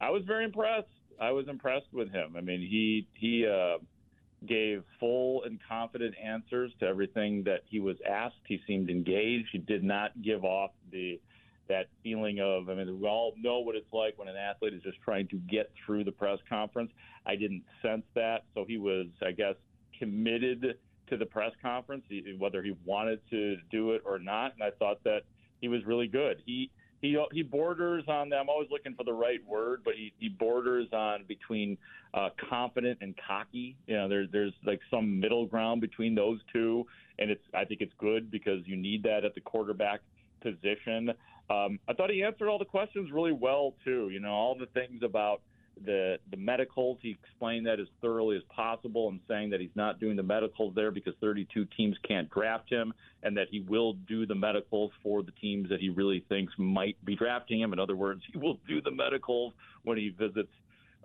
[0.00, 0.88] I was very impressed.
[1.20, 2.34] I was impressed with him.
[2.36, 3.78] I mean, he he uh,
[4.46, 8.40] gave full and confident answers to everything that he was asked.
[8.46, 9.48] He seemed engaged.
[9.52, 11.20] He did not give off the
[11.68, 14.82] that feeling of I mean we all know what it's like when an athlete is
[14.82, 16.90] just trying to get through the press conference.
[17.26, 19.54] I didn't sense that, so he was I guess
[19.98, 22.04] committed to the press conference,
[22.38, 25.22] whether he wanted to do it or not, and I thought that
[25.60, 26.42] he was really good.
[26.46, 28.40] He he he borders on them.
[28.42, 31.78] I'm always looking for the right word, but he, he borders on between
[32.12, 33.76] uh, confident and cocky.
[33.86, 36.86] You know, there's there's like some middle ground between those two,
[37.18, 40.00] and it's I think it's good because you need that at the quarterback
[40.42, 41.10] position.
[41.48, 44.10] Um, I thought he answered all the questions really well too.
[44.10, 45.40] You know, all the things about
[45.84, 46.98] the the medicals.
[47.00, 50.74] He explained that as thoroughly as possible, and saying that he's not doing the medicals
[50.74, 55.22] there because 32 teams can't draft him, and that he will do the medicals for
[55.22, 57.72] the teams that he really thinks might be drafting him.
[57.72, 59.52] In other words, he will do the medicals
[59.84, 60.52] when he visits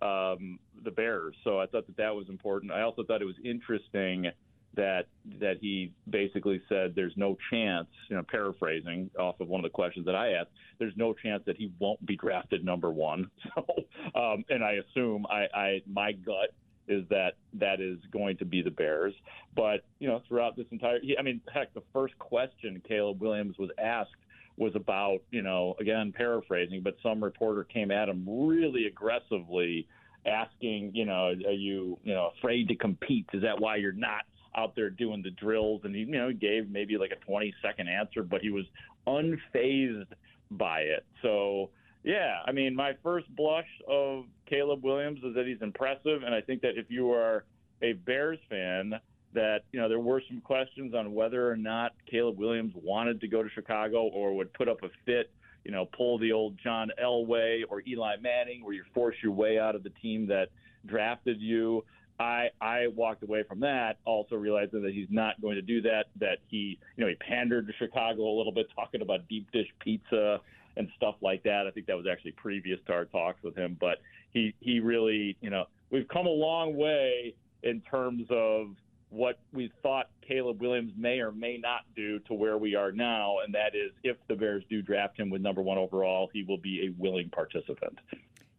[0.01, 1.36] um, the Bears.
[1.43, 2.71] So I thought that that was important.
[2.71, 4.28] I also thought it was interesting
[4.75, 5.08] that
[5.45, 9.73] that he basically said there's no chance, you know, paraphrasing off of one of the
[9.73, 13.29] questions that I asked, there's no chance that he won't be drafted number one.
[13.55, 16.53] So, um, and I assume I, I my gut
[16.88, 19.13] is that that is going to be the Bears.
[19.55, 23.69] But you know, throughout this entire, I mean, heck, the first question Caleb Williams was
[23.77, 24.12] asked
[24.58, 29.88] was about, you know, again paraphrasing, but some reporter came at him really aggressively
[30.25, 33.27] asking, you know, are you, you know, afraid to compete?
[33.34, 34.23] Is that why you're not
[34.56, 37.88] out there doing the drills, and he you know gave maybe like a 20 second
[37.88, 38.65] answer, but he was
[39.08, 40.08] unfazed
[40.52, 41.06] by it.
[41.22, 41.70] So
[42.04, 46.41] yeah, I mean, my first blush of Caleb Williams is that he's impressive, and I
[46.41, 47.46] think that if you are
[47.82, 48.94] a Bears fan,
[49.34, 53.28] that you know there were some questions on whether or not Caleb Williams wanted to
[53.28, 55.32] go to Chicago or would put up a fit,
[55.63, 59.58] you know, pull the old John Elway or Eli Manning, where you force your way
[59.58, 60.50] out of the team that
[60.86, 61.84] drafted you.
[62.19, 66.06] I I walked away from that also realizing that he's not going to do that.
[66.19, 69.67] That he you know he pandered to Chicago a little bit, talking about deep dish
[69.80, 70.39] pizza
[70.78, 71.65] and stuff like that.
[71.67, 73.99] I think that was actually previous to our talks with him, but
[74.32, 78.75] he he really you know we've come a long way in terms of
[79.10, 83.38] what we thought Caleb Williams may or may not do to where we are now,
[83.45, 86.58] and that is if the Bears do draft him with number one overall, he will
[86.58, 87.97] be a willing participant.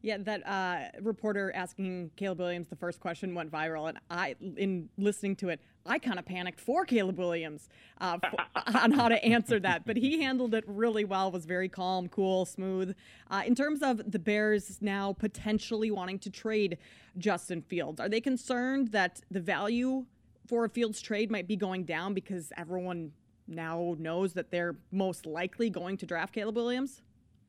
[0.07, 4.89] Yeah, that uh, reporter asking Caleb Williams the first question went viral, and I, in
[4.97, 7.69] listening to it, I kind of panicked for Caleb Williams
[8.01, 8.37] uh, for,
[8.79, 9.85] on how to answer that.
[9.85, 11.33] But he handled it really well.
[11.33, 12.95] Was very calm, cool, smooth.
[13.33, 16.79] Uh, in terms of the Bears now potentially wanting to trade
[17.19, 20.07] Justin Fields, are they concerned that the value
[20.47, 23.11] for a Fields trade might be going down because everyone
[23.49, 27.03] now knows that they're most likely going to draft Caleb Williams?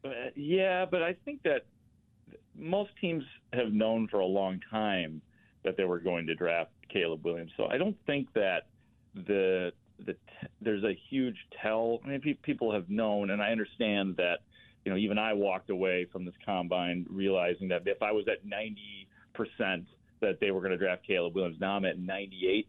[0.04, 1.65] Uh, yeah, but I think that
[2.58, 5.22] most teams have known for a long time
[5.63, 7.52] that they were going to draft Caleb Williams.
[7.58, 8.68] So I don't think that
[9.16, 9.72] the
[10.06, 10.16] the
[10.62, 12.00] there's a huge tell.
[12.06, 14.40] I mean, pe- people have known, and I understand that.
[14.86, 18.46] You know, even I walked away from this combine realizing that if I was at
[18.46, 19.86] 90 percent
[20.22, 22.68] that they were going to draft Caleb Williams, now I'm at 98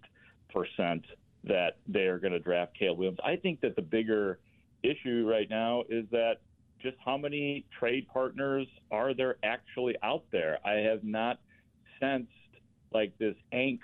[0.53, 1.05] percent
[1.45, 3.19] that they are going to draft Caleb Williams.
[3.25, 4.41] I think that the bigger
[4.83, 6.39] issue right now is that
[6.83, 10.59] just how many trade partners are there actually out there?
[10.65, 11.39] I have not
[12.01, 12.31] sensed
[12.93, 13.79] like this angst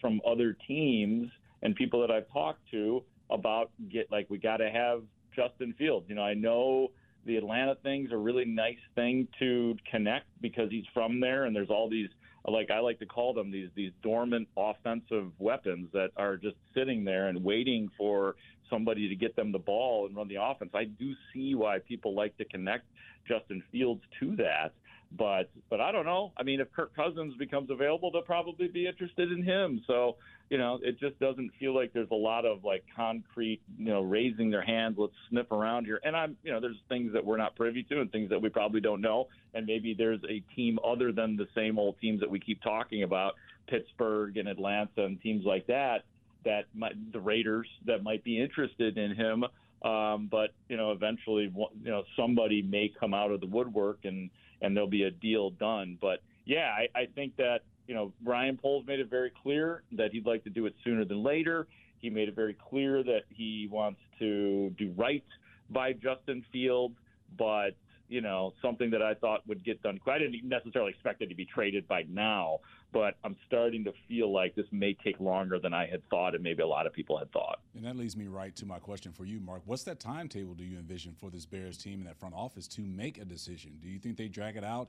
[0.00, 1.30] from other teams
[1.62, 5.02] and people that I've talked to about get like we got to have
[5.34, 6.06] Justin Fields.
[6.08, 6.90] You know, I know
[7.26, 11.70] the Atlanta thing's a really nice thing to connect because he's from there, and there's
[11.70, 12.08] all these
[12.46, 17.04] like I like to call them these these dormant offensive weapons that are just sitting
[17.04, 18.36] there and waiting for
[18.70, 20.70] somebody to get them the ball and run the offense.
[20.74, 22.84] I do see why people like to connect
[23.26, 24.72] Justin Fields to that.
[25.16, 26.32] But but I don't know.
[26.36, 29.82] I mean, if Kirk Cousins becomes available, they'll probably be interested in him.
[29.86, 30.16] So
[30.50, 34.00] you know, it just doesn't feel like there's a lot of like concrete, you know,
[34.00, 34.96] raising their hands.
[34.98, 36.00] Let's sniff around here.
[36.04, 38.48] And I'm, you know, there's things that we're not privy to and things that we
[38.48, 39.28] probably don't know.
[39.54, 43.02] And maybe there's a team other than the same old teams that we keep talking
[43.02, 43.34] about,
[43.68, 46.04] Pittsburgh and Atlanta and teams like that,
[46.44, 49.44] that might, the Raiders that might be interested in him.
[49.82, 54.30] Um, but you know, eventually, you know, somebody may come out of the woodwork and
[54.60, 55.98] and there'll be a deal done.
[56.00, 60.12] But yeah, I, I think that you know Ryan Poles made it very clear that
[60.12, 61.66] he'd like to do it sooner than later.
[61.98, 65.24] He made it very clear that he wants to do right
[65.70, 66.94] by Justin Fields,
[67.36, 67.70] but
[68.08, 69.98] you know something that I thought would get done.
[70.06, 72.58] I didn't necessarily expect it to be traded by now,
[72.92, 76.44] but I'm starting to feel like this may take longer than I had thought, and
[76.44, 77.60] maybe a lot of people had thought.
[77.74, 79.62] And that leads me right to my question for you, Mark.
[79.64, 82.82] What's that timetable do you envision for this Bears team and that front office to
[82.82, 83.78] make a decision?
[83.82, 84.88] Do you think they drag it out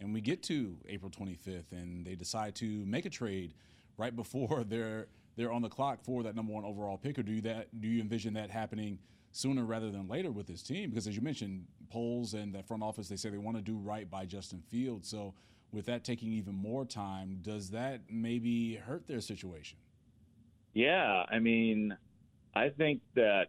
[0.00, 3.54] and we get to April 25th and they decide to make a trade
[3.96, 7.32] right before they're they're on the clock for that number one overall pick, or do
[7.32, 8.98] you that do you envision that happening
[9.32, 10.90] sooner rather than later with this team?
[10.90, 13.76] Because as you mentioned, Poles and that front office, they say they want to do
[13.76, 15.08] right by Justin Fields.
[15.08, 15.34] So
[15.72, 19.78] with that taking even more time, does that maybe hurt their situation?
[20.74, 21.96] Yeah, I mean,
[22.54, 23.46] I think that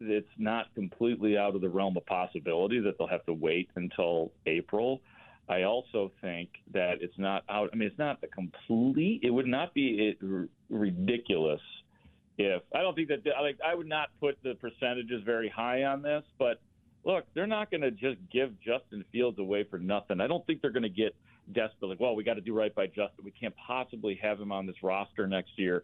[0.00, 4.32] it's not completely out of the realm of possibility that they'll have to wait until
[4.46, 5.00] April.
[5.48, 7.70] I also think that it's not out.
[7.72, 9.20] I mean, it's not a complete.
[9.22, 10.16] It would not be
[10.70, 11.60] ridiculous
[12.38, 16.02] if I don't think that like I would not put the percentages very high on
[16.02, 16.60] this, but
[17.04, 20.20] look, they're not going to just give Justin Fields away for nothing.
[20.20, 21.14] I don't think they're going to get
[21.52, 23.24] desperate like, well, we got to do right by Justin.
[23.24, 25.82] We can't possibly have him on this roster next year.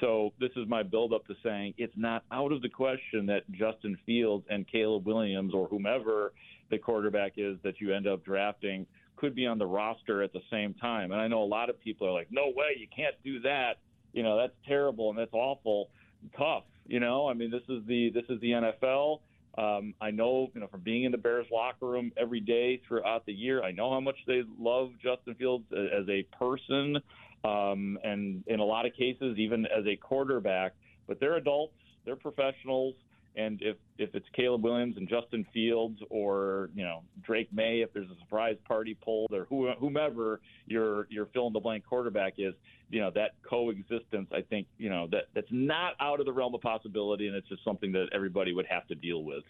[0.00, 3.50] So this is my build up to saying it's not out of the question that
[3.50, 6.32] Justin Fields and Caleb Williams or whomever
[6.70, 8.86] the quarterback is that you end up drafting
[9.20, 11.12] could be on the roster at the same time.
[11.12, 13.74] And I know a lot of people are like, no way, you can't do that.
[14.12, 15.90] You know, that's terrible and that's awful,
[16.36, 16.64] tough.
[16.86, 19.20] You know, I mean, this is the this is the NFL.
[19.58, 23.26] Um, I know, you know, from being in the Bears locker room every day throughout
[23.26, 26.96] the year, I know how much they love Justin Fields as a person,
[27.44, 30.72] um, and in a lot of cases, even as a quarterback.
[31.06, 32.94] But they're adults, they're professionals,
[33.36, 37.92] and if if it's Caleb Williams and Justin Fields or you know Drake Maye, if
[37.92, 42.54] there's a surprise party pulled or whomever your your fill in the blank quarterback is,
[42.90, 44.28] you know that coexistence.
[44.32, 47.48] I think you know that that's not out of the realm of possibility, and it's
[47.48, 49.44] just something that everybody would have to deal with.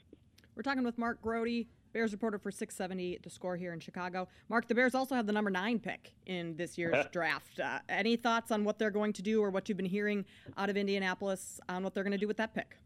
[0.56, 4.28] We're talking with Mark Grote, Bears reporter for 670 The Score here in Chicago.
[4.48, 7.58] Mark, the Bears also have the number nine pick in this year's draft.
[7.58, 10.24] Uh, any thoughts on what they're going to do or what you've been hearing
[10.56, 12.76] out of Indianapolis on what they're going to do with that pick?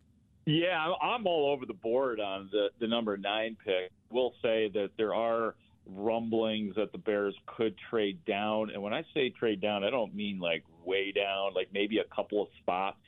[0.47, 3.91] Yeah, I'm all over the board on the, the number nine pick.
[4.11, 5.55] We'll say that there are
[5.87, 8.71] rumblings that the Bears could trade down.
[8.71, 12.15] And when I say trade down, I don't mean like way down, like maybe a
[12.15, 12.99] couple of spots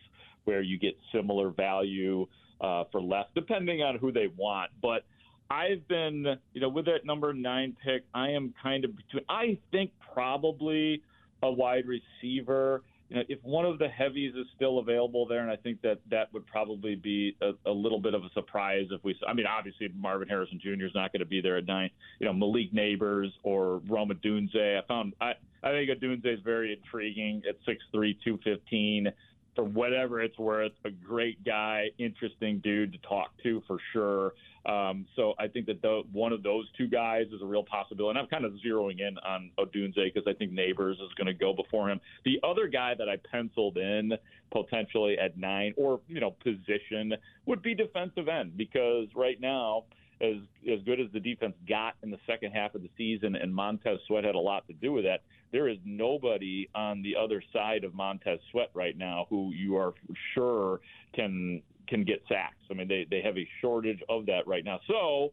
[0.44, 2.26] where you get similar value
[2.60, 4.70] uh, for less, depending on who they want.
[4.80, 5.04] But
[5.50, 9.58] I've been, you know, with that number nine pick, I am kind of between, I
[9.70, 11.02] think probably
[11.42, 15.50] a wide receiver you know, if one of the heavies is still available there, and
[15.50, 19.02] I think that that would probably be a, a little bit of a surprise if
[19.04, 19.16] we.
[19.26, 20.86] I mean, obviously Marvin Harrison Jr.
[20.86, 21.90] is not going to be there at nine.
[22.18, 24.78] You know, Malik Nabers or Rome Odunze.
[24.78, 29.08] I found I I think Odunze is very intriguing at six three, two fifteen.
[29.56, 34.34] For whatever it's worth, a great guy, interesting dude to talk to for sure.
[34.66, 38.18] Um, so I think that the, one of those two guys is a real possibility.
[38.18, 41.34] And I'm kind of zeroing in on Odunze because I think Nabers is going to
[41.34, 42.00] go before him.
[42.24, 44.12] The other guy that I penciled in
[44.52, 47.14] potentially at nine or you know position
[47.46, 49.84] would be defensive end because right now.
[50.20, 50.36] As
[50.72, 53.98] as good as the defense got in the second half of the season, and Montez
[54.06, 55.20] Sweat had a lot to do with that.
[55.52, 59.92] There is nobody on the other side of Montez Sweat right now who you are
[60.34, 60.80] sure
[61.14, 62.56] can can get sacks.
[62.70, 64.80] I mean, they, they have a shortage of that right now.
[64.88, 65.32] So,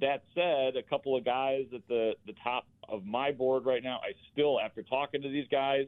[0.00, 3.96] that said, a couple of guys at the, the top of my board right now,
[4.02, 5.86] I still, after talking to these guys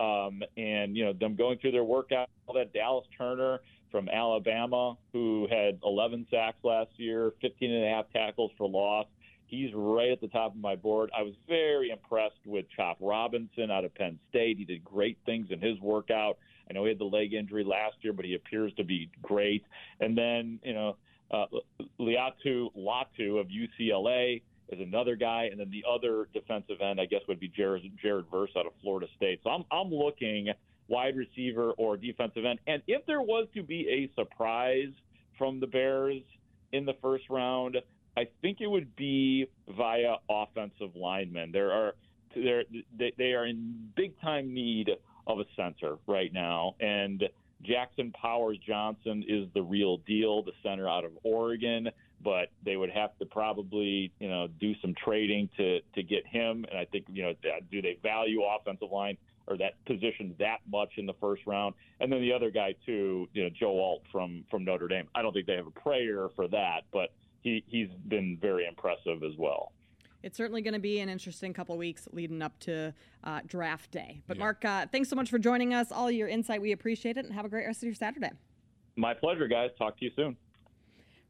[0.00, 3.60] um, and, you know, them going through their workout, all that Dallas Turner
[3.94, 9.06] from Alabama, who had 11 sacks last year, 15 and a half tackles for loss.
[9.46, 11.12] He's right at the top of my board.
[11.16, 14.58] I was very impressed with Chop Robinson out of Penn State.
[14.58, 16.38] He did great things in his workout.
[16.68, 19.64] I know he had the leg injury last year, but he appears to be great.
[20.00, 20.96] And then, you know,
[21.30, 21.46] uh,
[22.00, 27.20] Laiatu Latu of UCLA is another guy, and then the other defensive end, I guess,
[27.28, 29.38] would be Jared, Jared Verse out of Florida State.
[29.44, 30.48] So I'm I'm looking
[30.88, 34.92] wide receiver or defensive end, and if there was to be a surprise
[35.38, 36.22] from the Bears
[36.72, 37.76] in the first round,
[38.16, 41.52] I think it would be via offensive linemen.
[41.52, 41.94] There are
[42.34, 42.64] they're,
[43.16, 44.90] they are in big time need
[45.26, 47.22] of a center right now, and
[47.62, 51.90] Jackson Powers Johnson is the real deal, the center out of Oregon.
[52.22, 56.64] But they would have to probably, you know, do some trading to to get him.
[56.70, 57.34] And I think, you know,
[57.70, 61.74] do they value offensive line or that position that much in the first round?
[62.00, 65.08] And then the other guy too, you know, Joe Alt from from Notre Dame.
[65.14, 67.10] I don't think they have a prayer for that, but
[67.42, 69.72] he he's been very impressive as well
[70.24, 74.22] it's certainly going to be an interesting couple weeks leading up to uh, draft day.
[74.26, 74.42] But, yeah.
[74.42, 75.92] Mark, uh, thanks so much for joining us.
[75.92, 78.30] All your insight, we appreciate it, and have a great rest of your Saturday.
[78.96, 79.70] My pleasure, guys.
[79.76, 80.34] Talk to you soon.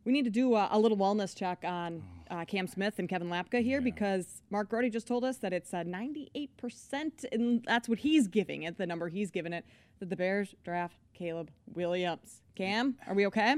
[0.04, 3.28] We need to do a, a little wellness check on uh, Cam Smith and Kevin
[3.28, 3.84] Lapka here yeah.
[3.84, 8.78] because Mark Grote just told us that it's 98%, and that's what he's giving it,
[8.78, 9.64] the number he's given it,
[10.00, 12.42] that the Bears draft Caleb Williams.
[12.54, 13.56] Cam, are we okay?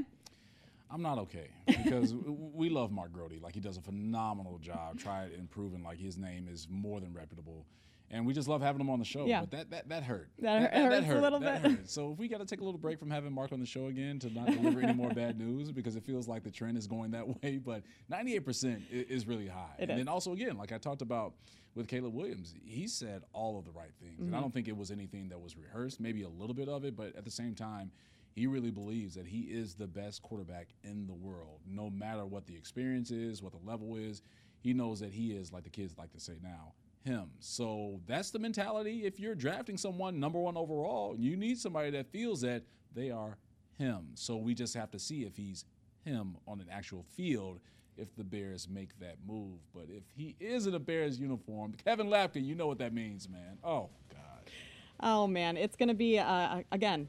[0.89, 3.41] I'm not okay because we love Mark Grote.
[3.41, 4.97] Like he does a phenomenal job.
[4.97, 7.65] Try it and proving like his name is more than reputable.
[8.09, 9.25] And we just love having him on the show.
[9.25, 9.41] Yeah.
[9.41, 10.29] But that, that, that hurt.
[10.39, 11.17] That, that, hurts that hurt.
[11.17, 11.57] a little bit.
[11.57, 11.89] Hurt.
[11.89, 13.87] So if we got to take a little break from having Mark on the show
[13.87, 16.87] again to not deliver any more bad news because it feels like the trend is
[16.87, 17.57] going that way.
[17.57, 19.75] But 98% is really high.
[19.77, 19.97] It and is.
[19.97, 21.33] then also, again, like I talked about
[21.75, 24.13] with Caleb Williams, he said all of the right things.
[24.13, 24.23] Mm-hmm.
[24.23, 24.43] And I mm-hmm.
[24.45, 26.95] don't think it was anything that was rehearsed, maybe a little bit of it.
[26.95, 27.91] But at the same time,
[28.31, 32.45] he really believes that he is the best quarterback in the world, no matter what
[32.45, 34.21] the experience is, what the level is.
[34.59, 36.73] He knows that he is, like the kids like to say now,
[37.07, 37.31] him.
[37.39, 39.05] So that's the mentality.
[39.05, 43.37] If you're drafting someone number one overall, you need somebody that feels that they are
[43.79, 44.09] him.
[44.15, 45.65] So we just have to see if he's
[46.03, 47.59] him on an actual field
[47.97, 49.59] if the Bears make that move.
[49.73, 53.27] But if he is in a Bears uniform, Kevin Lapka, you know what that means,
[53.27, 53.57] man.
[53.63, 54.51] Oh, God.
[54.99, 55.57] Oh, man.
[55.57, 57.07] It's going to be, uh, again,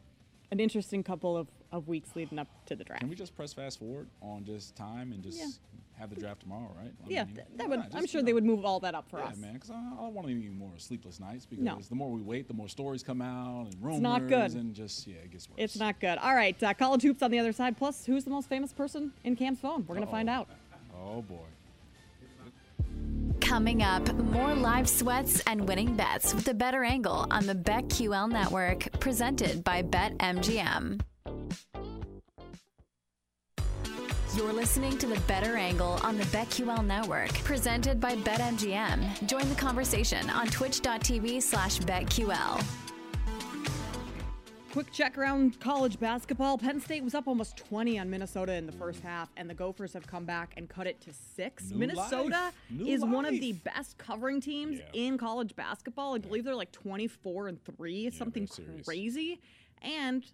[0.51, 3.01] an interesting couple of, of weeks leading up to the draft.
[3.01, 5.47] Can we just press fast forward on just time and just yeah.
[5.99, 6.93] Have the draft tomorrow, right?
[7.05, 7.83] I yeah, mean, that would.
[7.83, 9.37] Just, I'm sure they know, would move all that up for yeah, us.
[9.37, 11.79] man, because I, I, don't want any more sleepless nights because no.
[11.81, 13.97] the more we wait, the more stories come out and rumors.
[13.97, 14.53] It's not good.
[14.55, 15.57] And just yeah, it gets worse.
[15.59, 16.19] It's not good.
[16.19, 17.77] All right, uh, college hoops on the other side.
[17.77, 19.85] Plus, who's the most famous person in Cam's phone?
[19.87, 20.49] We're gonna find out.
[20.95, 21.37] Oh boy.
[23.41, 28.31] Coming up, more live sweats and winning bets with a better angle on the BetQL
[28.31, 31.01] network, presented by BetMGM.
[34.39, 39.27] You're listening to the Bettor Angle on the BetQL network, presented by BetMGM.
[39.27, 42.65] Join the conversation on twitch.tv slash BetQL.
[44.71, 46.57] Quick check around college basketball.
[46.57, 49.93] Penn State was up almost 20 on Minnesota in the first half, and the Gophers
[49.93, 51.73] have come back and cut it to six.
[51.73, 52.53] New Minnesota
[52.87, 53.11] is life.
[53.11, 54.85] one of the best covering teams yeah.
[55.09, 56.15] in college basketball.
[56.15, 58.49] I believe they're like 24 and 3, yeah, something
[58.85, 59.41] crazy.
[59.83, 60.25] And,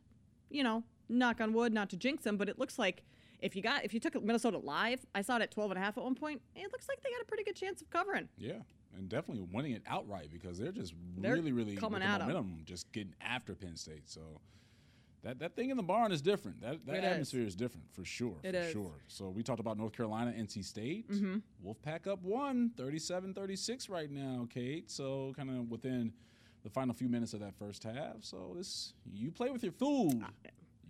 [0.50, 3.02] you know, knock on wood, not to jinx them, but it looks like
[3.44, 5.82] if you got if you took Minnesota live, I saw it at 12 and a
[5.82, 6.40] half at one point.
[6.56, 8.28] It looks like they got a pretty good chance of covering.
[8.38, 8.60] Yeah
[8.96, 12.58] and definitely winning it outright because they're just they're really, really coming the momentum, them.
[12.64, 14.08] just getting after Penn State.
[14.08, 14.20] So
[15.22, 16.60] that that thing in the barn is different.
[16.60, 17.48] That that it atmosphere is.
[17.48, 17.54] is.
[17.56, 18.36] different for sure.
[18.42, 18.72] It for is.
[18.72, 18.94] sure.
[19.08, 21.10] So we talked about North Carolina, NC State.
[21.10, 21.38] Mm-hmm.
[21.66, 24.90] Wolfpack up one, 37-36 right now, Kate.
[24.90, 26.12] So kind of within
[26.62, 28.16] the final few minutes of that first half.
[28.20, 30.24] So this you play with your food.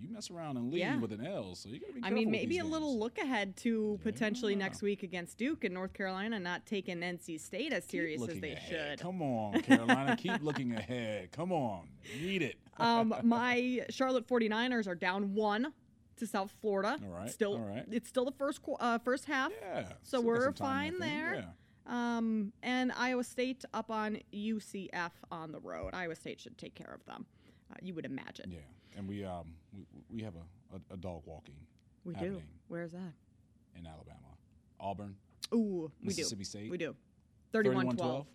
[0.01, 0.99] You mess around and leave yeah.
[0.99, 1.55] with an L.
[1.55, 2.01] So you got to be.
[2.03, 2.73] I mean, maybe a games.
[2.73, 4.11] little look ahead to yeah.
[4.11, 8.41] potentially next week against Duke and North Carolina, not taking NC State as serious as
[8.41, 8.99] they ahead.
[8.99, 9.01] should.
[9.01, 11.33] Come on, Carolina, keep looking ahead.
[11.33, 11.89] Come on,
[12.21, 12.57] need it.
[12.79, 15.73] um, my Charlotte 49ers are down one
[16.17, 16.99] to South Florida.
[17.03, 17.31] All right.
[17.31, 17.85] Still, all right.
[17.91, 19.53] it's still the first uh, first half.
[19.61, 19.85] Yeah.
[20.03, 21.35] So we're fine there.
[21.35, 21.45] Yeah.
[21.87, 25.91] Um, and Iowa State up on UCF on the road.
[25.93, 27.27] Iowa State should take care of them.
[27.71, 28.51] Uh, you would imagine.
[28.51, 31.57] Yeah, and we um we, we have a, a, a dog walking.
[32.05, 32.41] We do.
[32.69, 33.13] Where's that?
[33.77, 34.19] In Alabama,
[34.79, 35.17] Auburn.
[35.53, 36.49] Ooh, we Mississippi do.
[36.49, 36.71] State.
[36.71, 36.95] We do.
[37.53, 38.27] 31-12.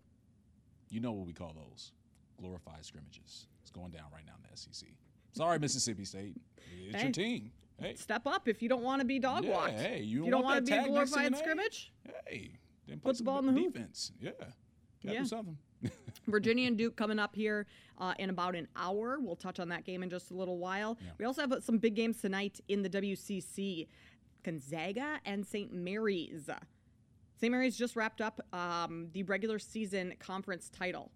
[0.89, 1.91] You know what we call those?
[2.39, 3.47] Glorified scrimmages.
[3.61, 4.89] It's going down right now in the SEC.
[5.33, 6.35] Sorry, Mississippi State.
[6.87, 7.51] It's hey, your team.
[7.79, 9.79] Hey, step up if you don't want to be dog yeah, walked.
[9.79, 11.93] Hey, you, you don't, want to be a glorified scrimmage.
[12.27, 12.51] Hey,
[12.87, 14.11] then put the ball in the defense.
[14.21, 14.35] Hoop.
[14.39, 14.45] Yeah,
[15.03, 15.21] gotta yeah.
[15.21, 15.57] do something.
[16.31, 17.65] Virginia and Duke coming up here
[17.97, 19.17] uh, in about an hour.
[19.19, 20.97] We'll touch on that game in just a little while.
[21.01, 21.11] Yeah.
[21.17, 23.87] We also have some big games tonight in the WCC
[24.43, 25.73] Gonzaga and St.
[25.73, 26.49] Mary's.
[27.39, 27.51] St.
[27.51, 31.11] Mary's just wrapped up um, the regular season conference title,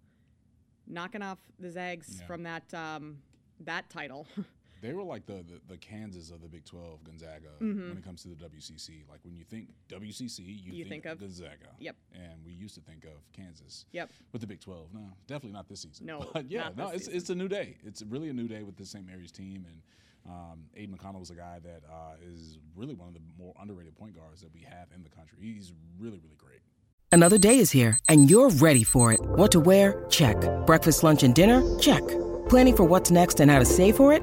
[0.86, 2.26] knocking off the Zags yeah.
[2.26, 3.18] from that um,
[3.60, 4.26] that title.
[4.84, 7.88] They were like the, the, the Kansas of the Big 12, Gonzaga, Mhm.
[7.88, 9.04] when it comes to the WCC.
[9.08, 11.70] Like when you think WCC, you, You think, think of- Gonzaga.
[11.78, 11.96] Yep.
[12.12, 13.86] And we used to think of Kansas.
[13.92, 14.10] Yep.
[14.32, 14.92] With the Big 12.
[14.92, 16.04] No, definitely not this season.
[16.04, 17.16] No, But yeah, not no, this it's, season.
[17.18, 17.78] it's a new day.
[17.82, 19.06] It's really a new day with the St.
[19.06, 19.64] Mary's team.
[19.66, 19.80] And
[20.30, 23.94] um, Aiden McConnell is a guy that uh, is really one of the more underrated
[23.96, 25.38] point guards that we have in the country.
[25.40, 26.60] He's really, really great.
[27.10, 29.20] Another day is here, and you're ready for it.
[29.20, 30.04] What to wear?
[30.10, 30.36] Check.
[30.66, 31.62] Breakfast, lunch, and dinner?
[31.78, 32.02] Check.
[32.50, 34.22] Planning for what's next and how to save for it?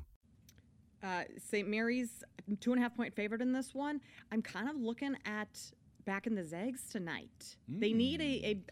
[1.03, 1.67] Uh, St.
[1.67, 2.23] Mary's
[2.59, 4.01] two and a half point favorite in this one.
[4.31, 5.59] I'm kind of looking at
[6.05, 7.55] back in the Zags tonight.
[7.67, 8.23] They need a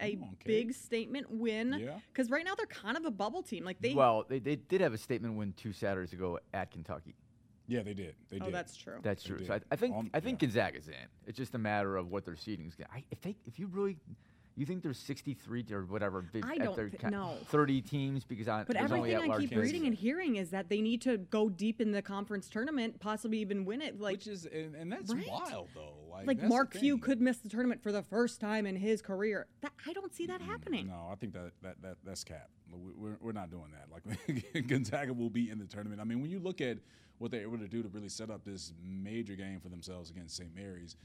[0.01, 1.99] a, a on, big statement win Yeah.
[2.11, 3.63] because right now they're kind of a bubble team.
[3.63, 3.93] Like they.
[3.93, 7.15] well, they, they did have a statement win two Saturdays ago at Kentucky.
[7.67, 8.15] Yeah, they did.
[8.29, 8.53] They oh, did.
[8.53, 8.97] that's true.
[9.03, 9.45] That's true.
[9.45, 9.59] So I.
[9.71, 10.47] I think Um, I think yeah.
[10.47, 10.95] Gonzaga's in.
[11.27, 12.73] It's just a matter of what their seeding is.
[12.91, 13.97] I, if they if you really
[14.59, 17.37] you think there's 63 or whatever big I don't their thi- ca- no.
[17.45, 18.63] 30 teams because I.
[18.65, 19.71] But there's only everything I keep candidates.
[19.73, 23.39] reading and hearing is that they need to go deep in the conference tournament, possibly
[23.39, 23.99] even win it.
[23.99, 25.25] Like Which is, and, and that's Right?
[25.27, 25.93] wild though.
[26.11, 29.47] Like, like Mark Few could miss the tournament for the first time in his career.
[29.61, 30.87] That I don't see that happening.
[30.87, 32.49] No, I think that, that, that that's cap.
[32.71, 33.87] We- We're, we're not doing that.
[33.91, 36.01] Like Gonzaga will be in the tournament.
[36.01, 36.77] I mean, when you look at
[37.17, 40.35] what they're able to do to really set up this major game for themselves against
[40.37, 40.53] St.
[40.55, 40.95] Mary's,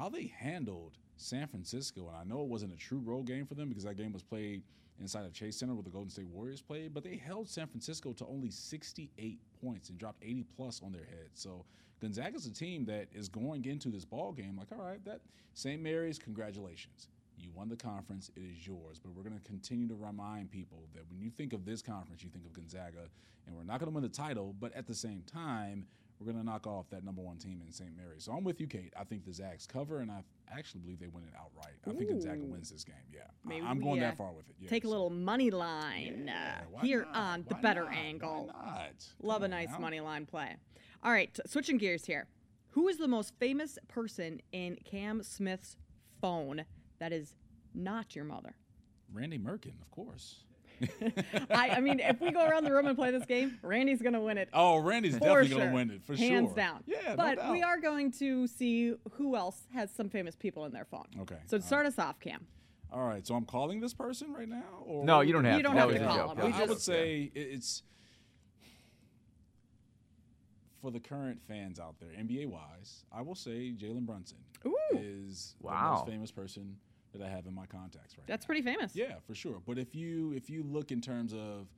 [0.00, 3.54] how they handled San Francisco, and I know it wasn't a true road game for
[3.54, 4.62] them because that game was played
[4.98, 8.14] inside of Chase Center where the Golden State Warriors played, but they held San Francisco
[8.14, 11.28] to only 68 points and dropped 80 plus on their head.
[11.34, 11.66] So
[12.00, 15.20] Gonzaga's a team that is going into this ball game like, all right, that
[15.52, 15.82] St.
[15.82, 17.08] Mary's, congratulations.
[17.36, 18.98] You won the conference, it is yours.
[19.02, 22.22] But we're going to continue to remind people that when you think of this conference,
[22.22, 23.10] you think of Gonzaga,
[23.46, 25.86] and we're not going to win the title, but at the same time,
[26.20, 27.90] we're going to knock off that number one team in St.
[27.96, 28.24] Mary's.
[28.24, 28.92] So I'm with you, Kate.
[28.98, 31.74] I think the Zags cover, and I actually believe they win it outright.
[31.86, 32.52] I think Gonzaga Ooh.
[32.52, 32.94] wins this game.
[33.12, 34.56] Yeah, I- Maybe I'm we, going uh, that far with it.
[34.60, 37.16] Yeah, Take a little money line Yeah, uh, here not?
[37.16, 37.94] on the Why better not?
[37.94, 38.52] Angle.
[39.22, 39.78] Love Come a nice now.
[39.78, 40.56] money line play.
[41.02, 42.26] All right, switching gears here.
[42.72, 45.76] Who is the most famous person in Cam Smith's
[46.20, 46.66] phone
[46.98, 47.34] that is
[47.74, 48.54] not your mother?
[49.12, 50.44] Randy Merkin, of course.
[51.50, 54.14] I, I mean, if we go around the room and play this game, Randy's going
[54.14, 54.48] to win it.
[54.52, 55.58] Oh, Randy's definitely sure.
[55.58, 56.36] going to win it for Hands sure.
[56.40, 56.84] Hands down.
[56.86, 60.72] Yeah, no but we are going to see who else has some famous people in
[60.72, 61.06] their phone.
[61.20, 62.46] Okay, So to all start us off, Cam.
[62.92, 64.62] All right, so I'm calling this person right now.
[64.84, 65.62] Or No, you don't have You to.
[65.64, 66.36] don't That have to call him.
[66.38, 67.82] That We was a I joke, would say it- it's
[70.80, 73.04] for the current fans out there, NBA wise.
[73.12, 74.74] I will say Jalen Brunson Ooh.
[74.94, 76.76] is the most famous person
[77.12, 78.46] that I have in my contacts right That's now.
[78.46, 78.94] pretty famous.
[78.94, 79.60] Yeah, for sure.
[79.66, 81.68] But if you if you look in terms of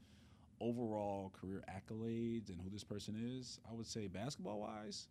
[0.60, 5.08] overall career accolades and who this person is, I would say basketball wise,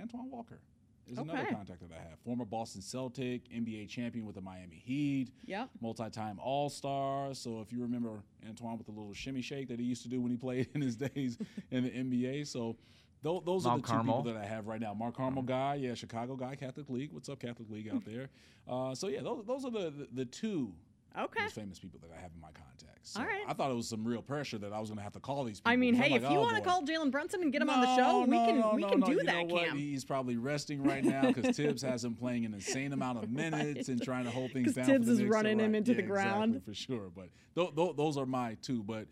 [0.00, 0.60] Antoine Walker
[1.06, 2.18] is another contact that I have.
[2.24, 5.68] Former Boston Celtic, NBA champion with the Miami Heat Yep.
[5.82, 7.34] multi-time All-Star.
[7.34, 10.20] So if you remember Antoine with the little shimmy shake that he used to do
[10.22, 11.36] when he played in his days
[11.70, 12.76] in the NBA, so
[13.24, 14.94] tho- those are Mount the two people that I have right now.
[14.94, 17.10] Mark Carmel guy, yeah, Chicago guy, Catholic League.
[17.12, 18.28] What's up, Catholic League out there?
[18.68, 20.72] Uh, so yeah, those, those are the, the the two
[21.18, 21.42] Okay.
[21.42, 23.12] most famous people that I have in my contacts.
[23.12, 23.44] So All right.
[23.46, 25.44] I thought it was some real pressure that I was going to have to call
[25.44, 25.72] these people.
[25.72, 27.70] I mean, hey, like, if you oh, want to call Jalen Brunson and get him
[27.70, 29.06] on the show, we can no, we can no.
[29.06, 29.66] do You that, know what?
[29.68, 29.76] Cam.
[29.76, 33.88] He's probably resting right now because Thibs has him playing an insane amount of minutes
[33.88, 34.86] and trying to hold things down.
[34.86, 35.30] Thibs for the is Knicks.
[35.30, 36.56] So, running him into yeah, the ground.
[36.56, 37.10] exactly, for sure.
[37.14, 38.82] But th- th- those are my two.
[38.82, 39.06] But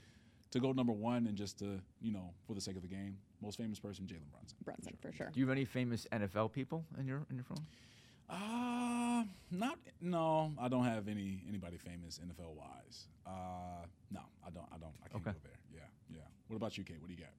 [0.53, 3.18] to go number one and just to you know for the sake of the game,
[3.42, 4.57] most famous person Jalen Brunson.
[4.64, 5.30] Brunson for sure.
[5.32, 7.64] Do you have any famous NFL people in your in your phone?
[8.30, 10.53] Uh, not no.
[10.59, 13.07] I don't have any anybody famous NFL wise.
[13.26, 13.30] Uh,
[14.11, 14.66] no, I don't.
[14.72, 14.92] I don't.
[15.05, 15.32] I can't Okay.
[15.32, 15.59] go there.
[15.74, 15.80] Yeah,
[16.16, 16.20] yeah.
[16.48, 17.00] What about you, Kate?
[17.00, 17.30] What do you got?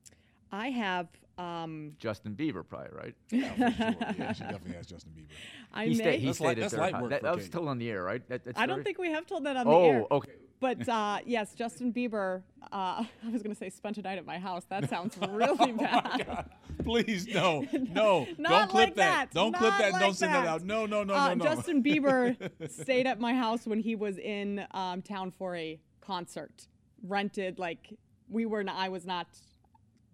[0.51, 1.07] I have.
[1.39, 3.15] Um, Justin Bieber, probably right.
[3.31, 3.95] Yeah, for sure.
[4.19, 5.31] Yeah, she definitely has Justin Bieber.
[5.73, 5.95] I he may.
[5.95, 6.19] stayed.
[6.19, 6.79] He That's stayed light- at that's third.
[6.81, 7.01] light high.
[7.01, 8.29] work That, for that was told on the air, right?
[8.29, 8.83] That, that's I don't story?
[8.83, 9.77] think we have told that on the air.
[9.77, 10.05] Oh, air.
[10.11, 10.31] okay.
[10.63, 12.41] But uh, yes, Justin Bieber.
[12.71, 14.63] Uh, I was going to say spent a night at my house.
[14.69, 16.45] That sounds really bad.
[16.85, 18.25] Please, no, no.
[18.37, 19.29] Not don't clip like that.
[19.31, 19.33] that.
[19.33, 19.91] Don't clip that.
[19.91, 20.47] like don't send that that.
[20.49, 20.63] out.
[20.63, 21.43] No, no, no, uh, no, no.
[21.43, 26.67] Justin Bieber stayed at my house when he was in um, town for a concert.
[27.05, 27.93] Rented like
[28.29, 28.63] we were.
[28.63, 29.27] Not, I was not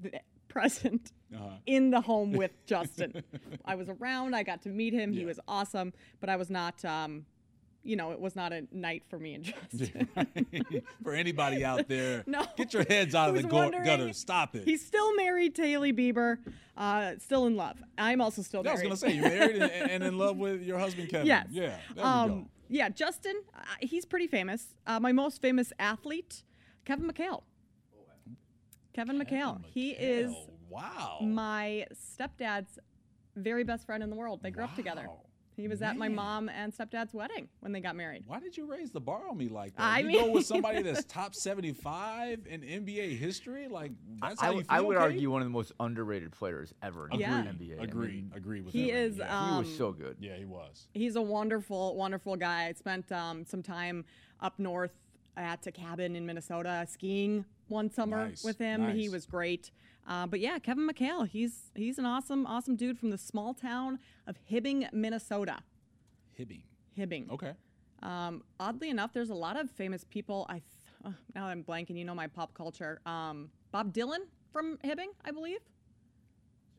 [0.01, 0.15] th-
[0.47, 1.47] present Uh-huh.
[1.67, 3.21] in the home with Justin.
[3.65, 4.35] I was around.
[4.35, 5.13] I got to meet him.
[5.13, 6.83] He was awesome, but I was not.
[6.83, 7.27] Um,
[7.83, 10.09] you know, it was not a night for me and Justin.
[11.03, 12.45] For anybody out there, No.
[12.57, 14.11] get your heads out of the go- gutter.
[14.13, 14.65] Stop it.
[14.65, 16.37] He's still married to Hailey Bieber,
[16.77, 17.77] uh, still in love.
[17.97, 18.85] I'm also still married.
[18.85, 21.27] I was gonna say you're married and, and in love with your husband Kevin.
[21.27, 21.47] Yes.
[21.51, 21.77] Yeah.
[21.95, 22.49] There we um.
[22.71, 24.75] Yeah, Justin, uh, he's pretty famous.
[24.85, 26.43] Uh, my most famous athlete,
[26.85, 27.41] Kevin McHale.
[28.93, 29.63] Kevin, McHale.
[29.65, 30.31] He is
[30.69, 31.17] wow.
[31.21, 32.77] my stepdad's
[33.35, 34.41] very best friend in the world.
[34.43, 35.07] They grew up together.
[35.59, 35.63] Wow.
[35.63, 38.23] He was at my mom and stepdad's wedding when they got married.
[38.25, 39.81] Why did you raise the bar on me like that?
[39.83, 43.67] I you go with somebody that's top 75 in NBA history?
[43.67, 43.91] Like
[44.21, 45.03] that's I, how w- you feel, I would Kate?
[45.03, 47.43] argue one of the most underrated players ever in Yeah.
[47.43, 47.79] the NBA.
[47.79, 48.07] I Agree.
[48.07, 48.97] mean, Agree with He that.
[48.97, 49.51] is, Yeah.
[49.51, 50.15] he was um, so good.
[50.19, 50.87] yeah, he was.
[50.93, 52.67] He's a wonderful, wonderful guy.
[52.67, 54.05] I spent um, some time
[54.39, 54.93] up north
[55.35, 58.89] at a cabin in Minnesota skiing one summer Nice, with him.
[58.95, 59.71] He was great.
[60.09, 63.99] Uh, but yeah, Kevin McHale, he's he's an awesome, awesome dude from the small town
[64.25, 65.59] of Hibbing, Minnesota.
[66.37, 66.63] Hibbing.
[66.97, 67.29] Hibbing.
[67.29, 67.53] Okay.
[68.01, 70.47] Um, oddly enough, there's a lot of famous people.
[70.49, 70.63] I th-
[71.05, 71.95] uh, now I'm blanking.
[71.95, 72.99] You know my pop culture.
[73.05, 75.59] Um, Bob Dylan from Hibbing, I believe,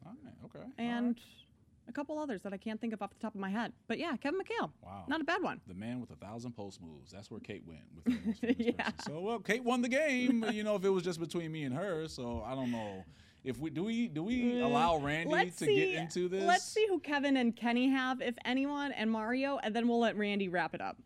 [0.04, 0.34] All right.
[0.46, 0.66] Okay.
[0.78, 1.16] And right.
[1.88, 3.72] A couple others that I can't think of off the top of my head.
[3.88, 4.70] But yeah, Kevin McHale.
[4.82, 5.04] Wow.
[5.08, 5.60] Not a bad one.
[5.66, 7.10] the man with a thousand post moves.
[7.10, 8.72] That's where Kate went with her most famous Yeah.
[8.90, 8.98] person.
[9.14, 10.44] So well, Kate won the game.
[10.52, 12.06] you know, if it was just between me and her.
[12.08, 13.04] So I don't know.
[13.42, 16.42] If we do we do we allow Randy Mm, Let's to see, get into this?
[16.44, 20.16] Let's see who Kevin and Kenny have, if anyone, and Mario, and then we'll let
[20.18, 20.98] Randy wrap it up.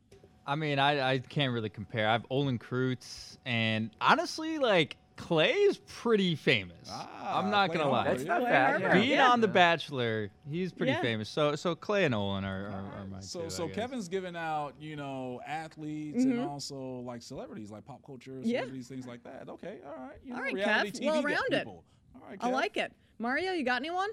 [0.46, 2.08] I mean, I, I can't really compare.
[2.08, 6.88] I have Olin Kreutz, and honestly, like Clay is pretty famous.
[6.90, 8.02] Ah, I'm not Clay gonna lie.
[8.04, 8.38] Harbor, That's yeah.
[8.38, 8.80] not bad.
[8.80, 8.92] Yeah.
[8.94, 9.30] Being Yeah.
[9.30, 11.00] on The Bachelor, he's pretty Yeah.
[11.02, 11.28] famous.
[11.28, 13.76] So so Clay and Olin are, are, are my So two, I so guess.
[13.76, 18.48] Kevin's giving out, you know, athletes and also like celebrities, like pop culture Mm-hmm.
[18.48, 18.58] Yeah.
[18.60, 19.48] celebrities, things like that.
[19.48, 20.16] Okay, all right.
[20.24, 21.58] You All know, right, reality Kev, TV well got rounded.
[21.60, 21.84] people.
[22.16, 22.92] All right, I like it.
[23.18, 24.10] Mario, you got anyone?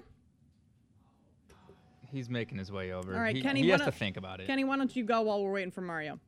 [2.10, 3.14] He's making his way over.
[3.14, 4.46] All right, he, Kenny, he why has to think about it.
[4.46, 6.20] Kenny, why don't you go while we're waiting for Mario?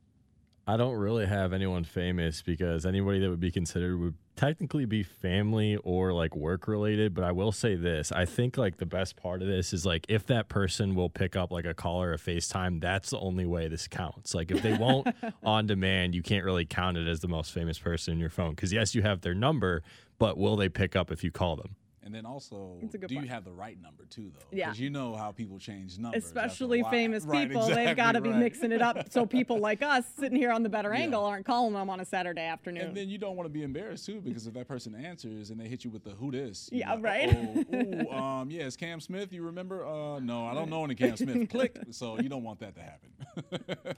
[0.67, 5.03] I don't really have anyone famous because anybody that would be considered would technically be
[5.03, 7.13] family or like work related.
[7.13, 10.07] But I will say this I think like the best part of this is like
[10.09, 13.45] if that person will pick up like a call or a FaceTime, that's the only
[13.45, 14.33] way this counts.
[14.33, 15.07] Like if they won't
[15.43, 18.51] on demand, you can't really count it as the most famous person in your phone.
[18.51, 19.83] Because yes, you have their number,
[20.17, 21.75] but will they pick up if you call them?
[22.05, 24.45] And then also, That's a good do you have the right number too, though?
[24.51, 24.67] Yeah.
[24.67, 26.23] Because you know how people change numbers.
[26.23, 30.05] Especially famous Right, people, they've got to be mixing it up so people like us
[30.19, 31.01] sitting here on the better Yeah.
[31.01, 32.83] angle aren't calling them on a Saturday afternoon.
[32.89, 35.59] And then you don't want to be embarrassed too, because if that person answers and
[35.59, 37.29] they hit you with the "Who this?" Yeah, like, right.
[37.29, 39.33] "Uh-oh, Ooh, um, yeah, it's Cam Smith.
[39.33, 39.83] You remember?
[39.83, 41.49] Uh, no, I don't know any Cam Smith.
[41.49, 41.75] Click.
[41.89, 43.95] So you don't want that to happen.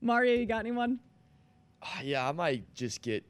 [0.00, 1.00] Mario, you got anyone?
[2.00, 3.24] Yeah, I might just get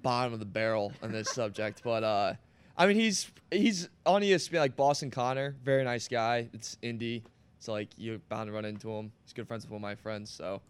[0.00, 2.32] bottom of the barrel on this subject, but uh,
[2.76, 6.48] I mean he's he's on ESPN like Boston Connor, very nice guy.
[6.52, 7.22] It's indie,
[7.58, 9.12] so like you're bound to run into him.
[9.24, 10.60] He's good friends with one of my friends, so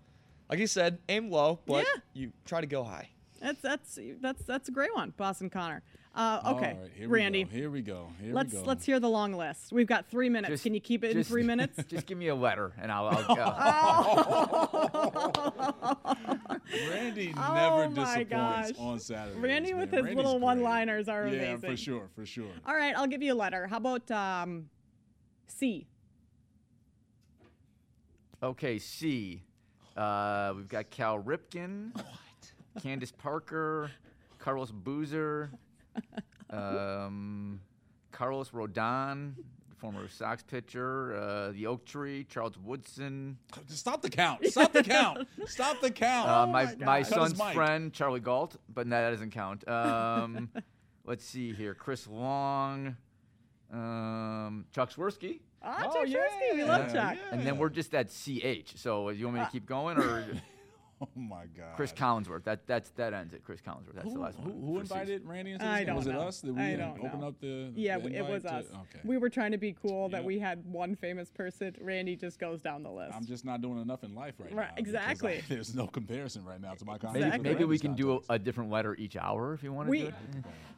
[0.51, 2.01] like you said, aim low, but Yeah.
[2.13, 3.09] you try to go high.
[3.41, 5.83] That's that's that's that's a great one, Boston Connor.
[6.17, 7.43] Uh, okay, All right, here Randy.
[7.43, 7.57] We go.
[7.57, 8.09] Here we go.
[8.23, 8.65] Here let's we go.
[8.67, 9.73] let's hear the long list.
[9.73, 10.53] We've got three minutes.
[10.53, 11.83] Just- Can you keep it in three minutes?
[11.89, 13.09] Just give me a letter, and I'll.
[13.09, 13.35] I'll
[16.91, 18.71] Randy Oh never my disappoints gosh.
[18.79, 19.41] on Saturday.
[19.41, 19.99] Randy with man.
[19.99, 20.43] his Randy's little great.
[20.43, 21.71] one-liners are yeah, amazing.
[21.71, 22.51] for sure, for sure.
[22.65, 23.67] All right, I'll give you a letter.
[23.67, 24.69] How about um,
[25.49, 25.87] C?
[28.43, 29.43] Okay, C.
[29.97, 31.91] Uh, we've got Cal Ripken,
[32.83, 33.91] Candace Parker,
[34.39, 35.51] Carlos Boozer,
[36.51, 37.61] um,
[38.13, 39.35] Carlos Rodon,
[39.77, 43.39] former Sox pitcher, uh, the Oak Tree, Charles Woodson.
[43.69, 44.47] Stop the count.
[44.47, 45.27] Stop the count.
[45.47, 46.29] Stop the count.
[46.29, 49.67] Uh, my my, Cut his son's friend Charlie Galt, but no, that doesn't count.
[49.69, 50.51] Um,
[51.05, 52.97] let's see here, Chris Long,
[53.73, 56.19] um, Chuck Swirsky, Ah, Oh, Chuck yeah.
[56.19, 56.55] Swirsky.
[56.57, 57.19] We love Yeah, Chuck.
[57.23, 57.35] yeah.
[57.39, 58.75] and then we're just at CH.
[58.77, 60.25] So you want me to keep going, or
[61.03, 61.75] Oh my God.
[61.77, 62.45] Cris Collinsworth.
[62.45, 63.45] That that's that ends it.
[63.45, 63.95] Cris Collinsworth.
[63.95, 64.63] That's who, the last who, one.
[64.75, 65.29] who invited season.
[65.29, 65.87] Randy into I this?
[65.87, 66.13] don't was know.
[66.13, 66.41] it us?
[66.41, 67.27] that we I don't open know.
[67.29, 67.73] up the?
[67.75, 68.67] Yeah, the it was invite us.
[68.73, 69.01] okay.
[69.05, 71.75] We were trying to be cool that we had one famous person.
[71.81, 73.15] Randy just goes down the list.
[73.15, 74.75] I'm just not doing enough in life right, Right, now.
[74.77, 75.39] exactly.
[75.39, 77.43] I- there's no comparison right now to my Maybe, conversation.
[77.43, 80.13] maybe we can do a, a different letter each hour if you want to We-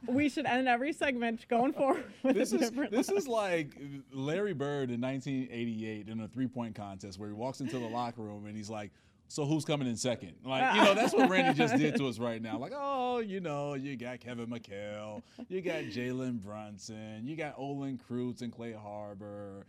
[0.09, 3.19] we should end every segment going forward with This a is different this letter.
[3.19, 3.77] is like
[4.13, 8.23] Larry Bird in 1988 in a three point contest where he walks into the locker
[8.23, 8.91] room and he's like,
[9.29, 10.35] "So who's coming in second?
[10.45, 12.59] Like you know that's what Randy just did to us right now.
[12.59, 17.99] Like oh you know you got Kevin McHale, you got Jalen Brunson, you got Olin
[18.09, 19.67] Kreutz and Clay Harbor.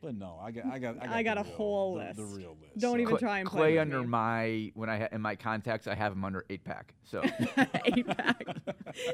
[0.00, 2.16] But no, I got I got I got, I got a real- whole the, list.
[2.16, 2.78] The real list.
[2.78, 4.06] Don't even try and play Clay with under me.
[4.06, 6.94] my when I ha- in my contacts I have him under eight pack.
[7.04, 7.22] So
[7.84, 8.44] eight pack.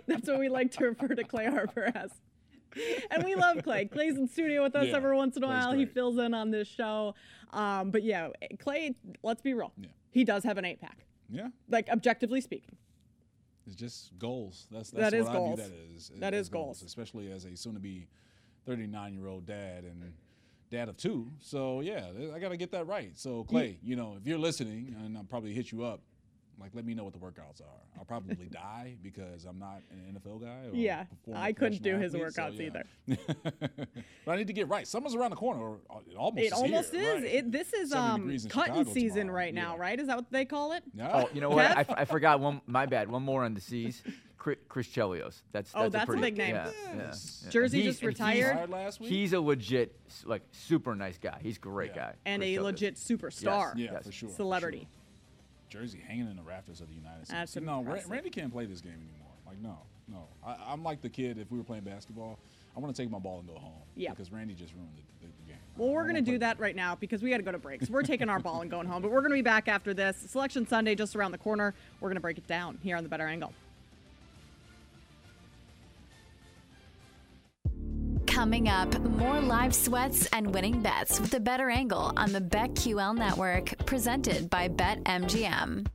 [0.06, 2.10] That's what we like to refer to Clay Harbor as.
[3.10, 3.84] And we love Clay.
[3.92, 5.72] Clay's in studio with us Yeah, every once in a while.
[5.72, 7.14] He fills in on this show.
[7.52, 9.72] Um, but yeah, Clay, let's be real.
[10.10, 11.04] He does have an eight pack.
[11.28, 11.48] Yeah.
[11.68, 12.76] Like objectively speaking.
[13.66, 14.66] It's just goals.
[14.70, 15.60] That's That that's what goals.
[15.60, 15.72] I view
[16.10, 16.20] that.
[16.20, 16.82] That is goals.
[16.82, 18.08] especially as a soon-to-be
[18.68, 20.12] 39-year-old dad and
[20.70, 21.30] dad of two.
[21.40, 23.12] So yeah, I got to get that right.
[23.16, 26.00] So Clay, you know, if you're listening, and I'll probably hit you up.
[26.60, 27.80] Like, let me know what the workouts are.
[27.98, 30.68] I'll probably die because I'm not an NFL guy.
[30.70, 33.86] Or Yeah, I couldn't do professional his athlete, so, workouts either.
[34.24, 34.86] but I need to get right.
[34.86, 35.60] Summer's around the corner.
[35.60, 35.78] Or
[36.08, 36.52] it almost is.
[36.52, 37.22] It almost here, is.
[37.22, 37.34] right.
[37.34, 39.36] It, this is um degrees cutting Chicago season tomorrow.
[39.36, 39.98] right now, right?
[39.98, 40.84] Is that what they call it?
[41.02, 41.76] oh, you know what?
[41.76, 42.08] I, Kev?
[42.08, 42.60] forgot one.
[42.66, 43.10] My bad.
[43.10, 44.02] One more on the C's.
[44.36, 45.40] Chris, Chris Chelios.
[45.52, 46.54] That's, Oh, that's that's a pretty, big name.
[46.54, 47.40] Yeah, yeah, Yes.
[47.44, 47.50] yeah.
[47.50, 48.58] Jersey And just retired?
[48.60, 49.08] He's, last week?
[49.08, 51.38] he's a legit, like, super nice guy.
[51.42, 52.12] He's a great guy.
[52.26, 52.62] and Chris a Chelios.
[52.64, 53.72] legit superstar.
[53.74, 54.04] Yeah, Yes.
[54.04, 54.28] for sure.
[54.28, 54.80] for Celebrity.
[54.80, 54.88] sure.
[55.74, 57.40] Jersey hanging in the rafters of the United Center.
[57.40, 58.08] That's no, impressive.
[58.08, 59.32] Randy can't play this game anymore.
[59.44, 60.28] Like, no, no.
[60.46, 61.36] I, I'm like the kid.
[61.36, 62.38] If we were playing basketball,
[62.76, 63.82] I want to take my ball and go home.
[63.96, 64.10] Yeah.
[64.10, 65.58] Because Randy just ruined the, the, game.
[65.76, 67.90] Well, we're going to do that right now because we got to go to breaks.
[67.90, 70.16] We're taking our ball and going home, but we're going to be back after this.
[70.28, 71.74] Selection Sunday just around the corner.
[72.00, 73.52] We're going to break it down here on the Bettor Angle.
[78.34, 83.16] Coming up, more live sweats and winning bets with a better angle on the BetQL
[83.16, 85.86] network, presented by BetMGM.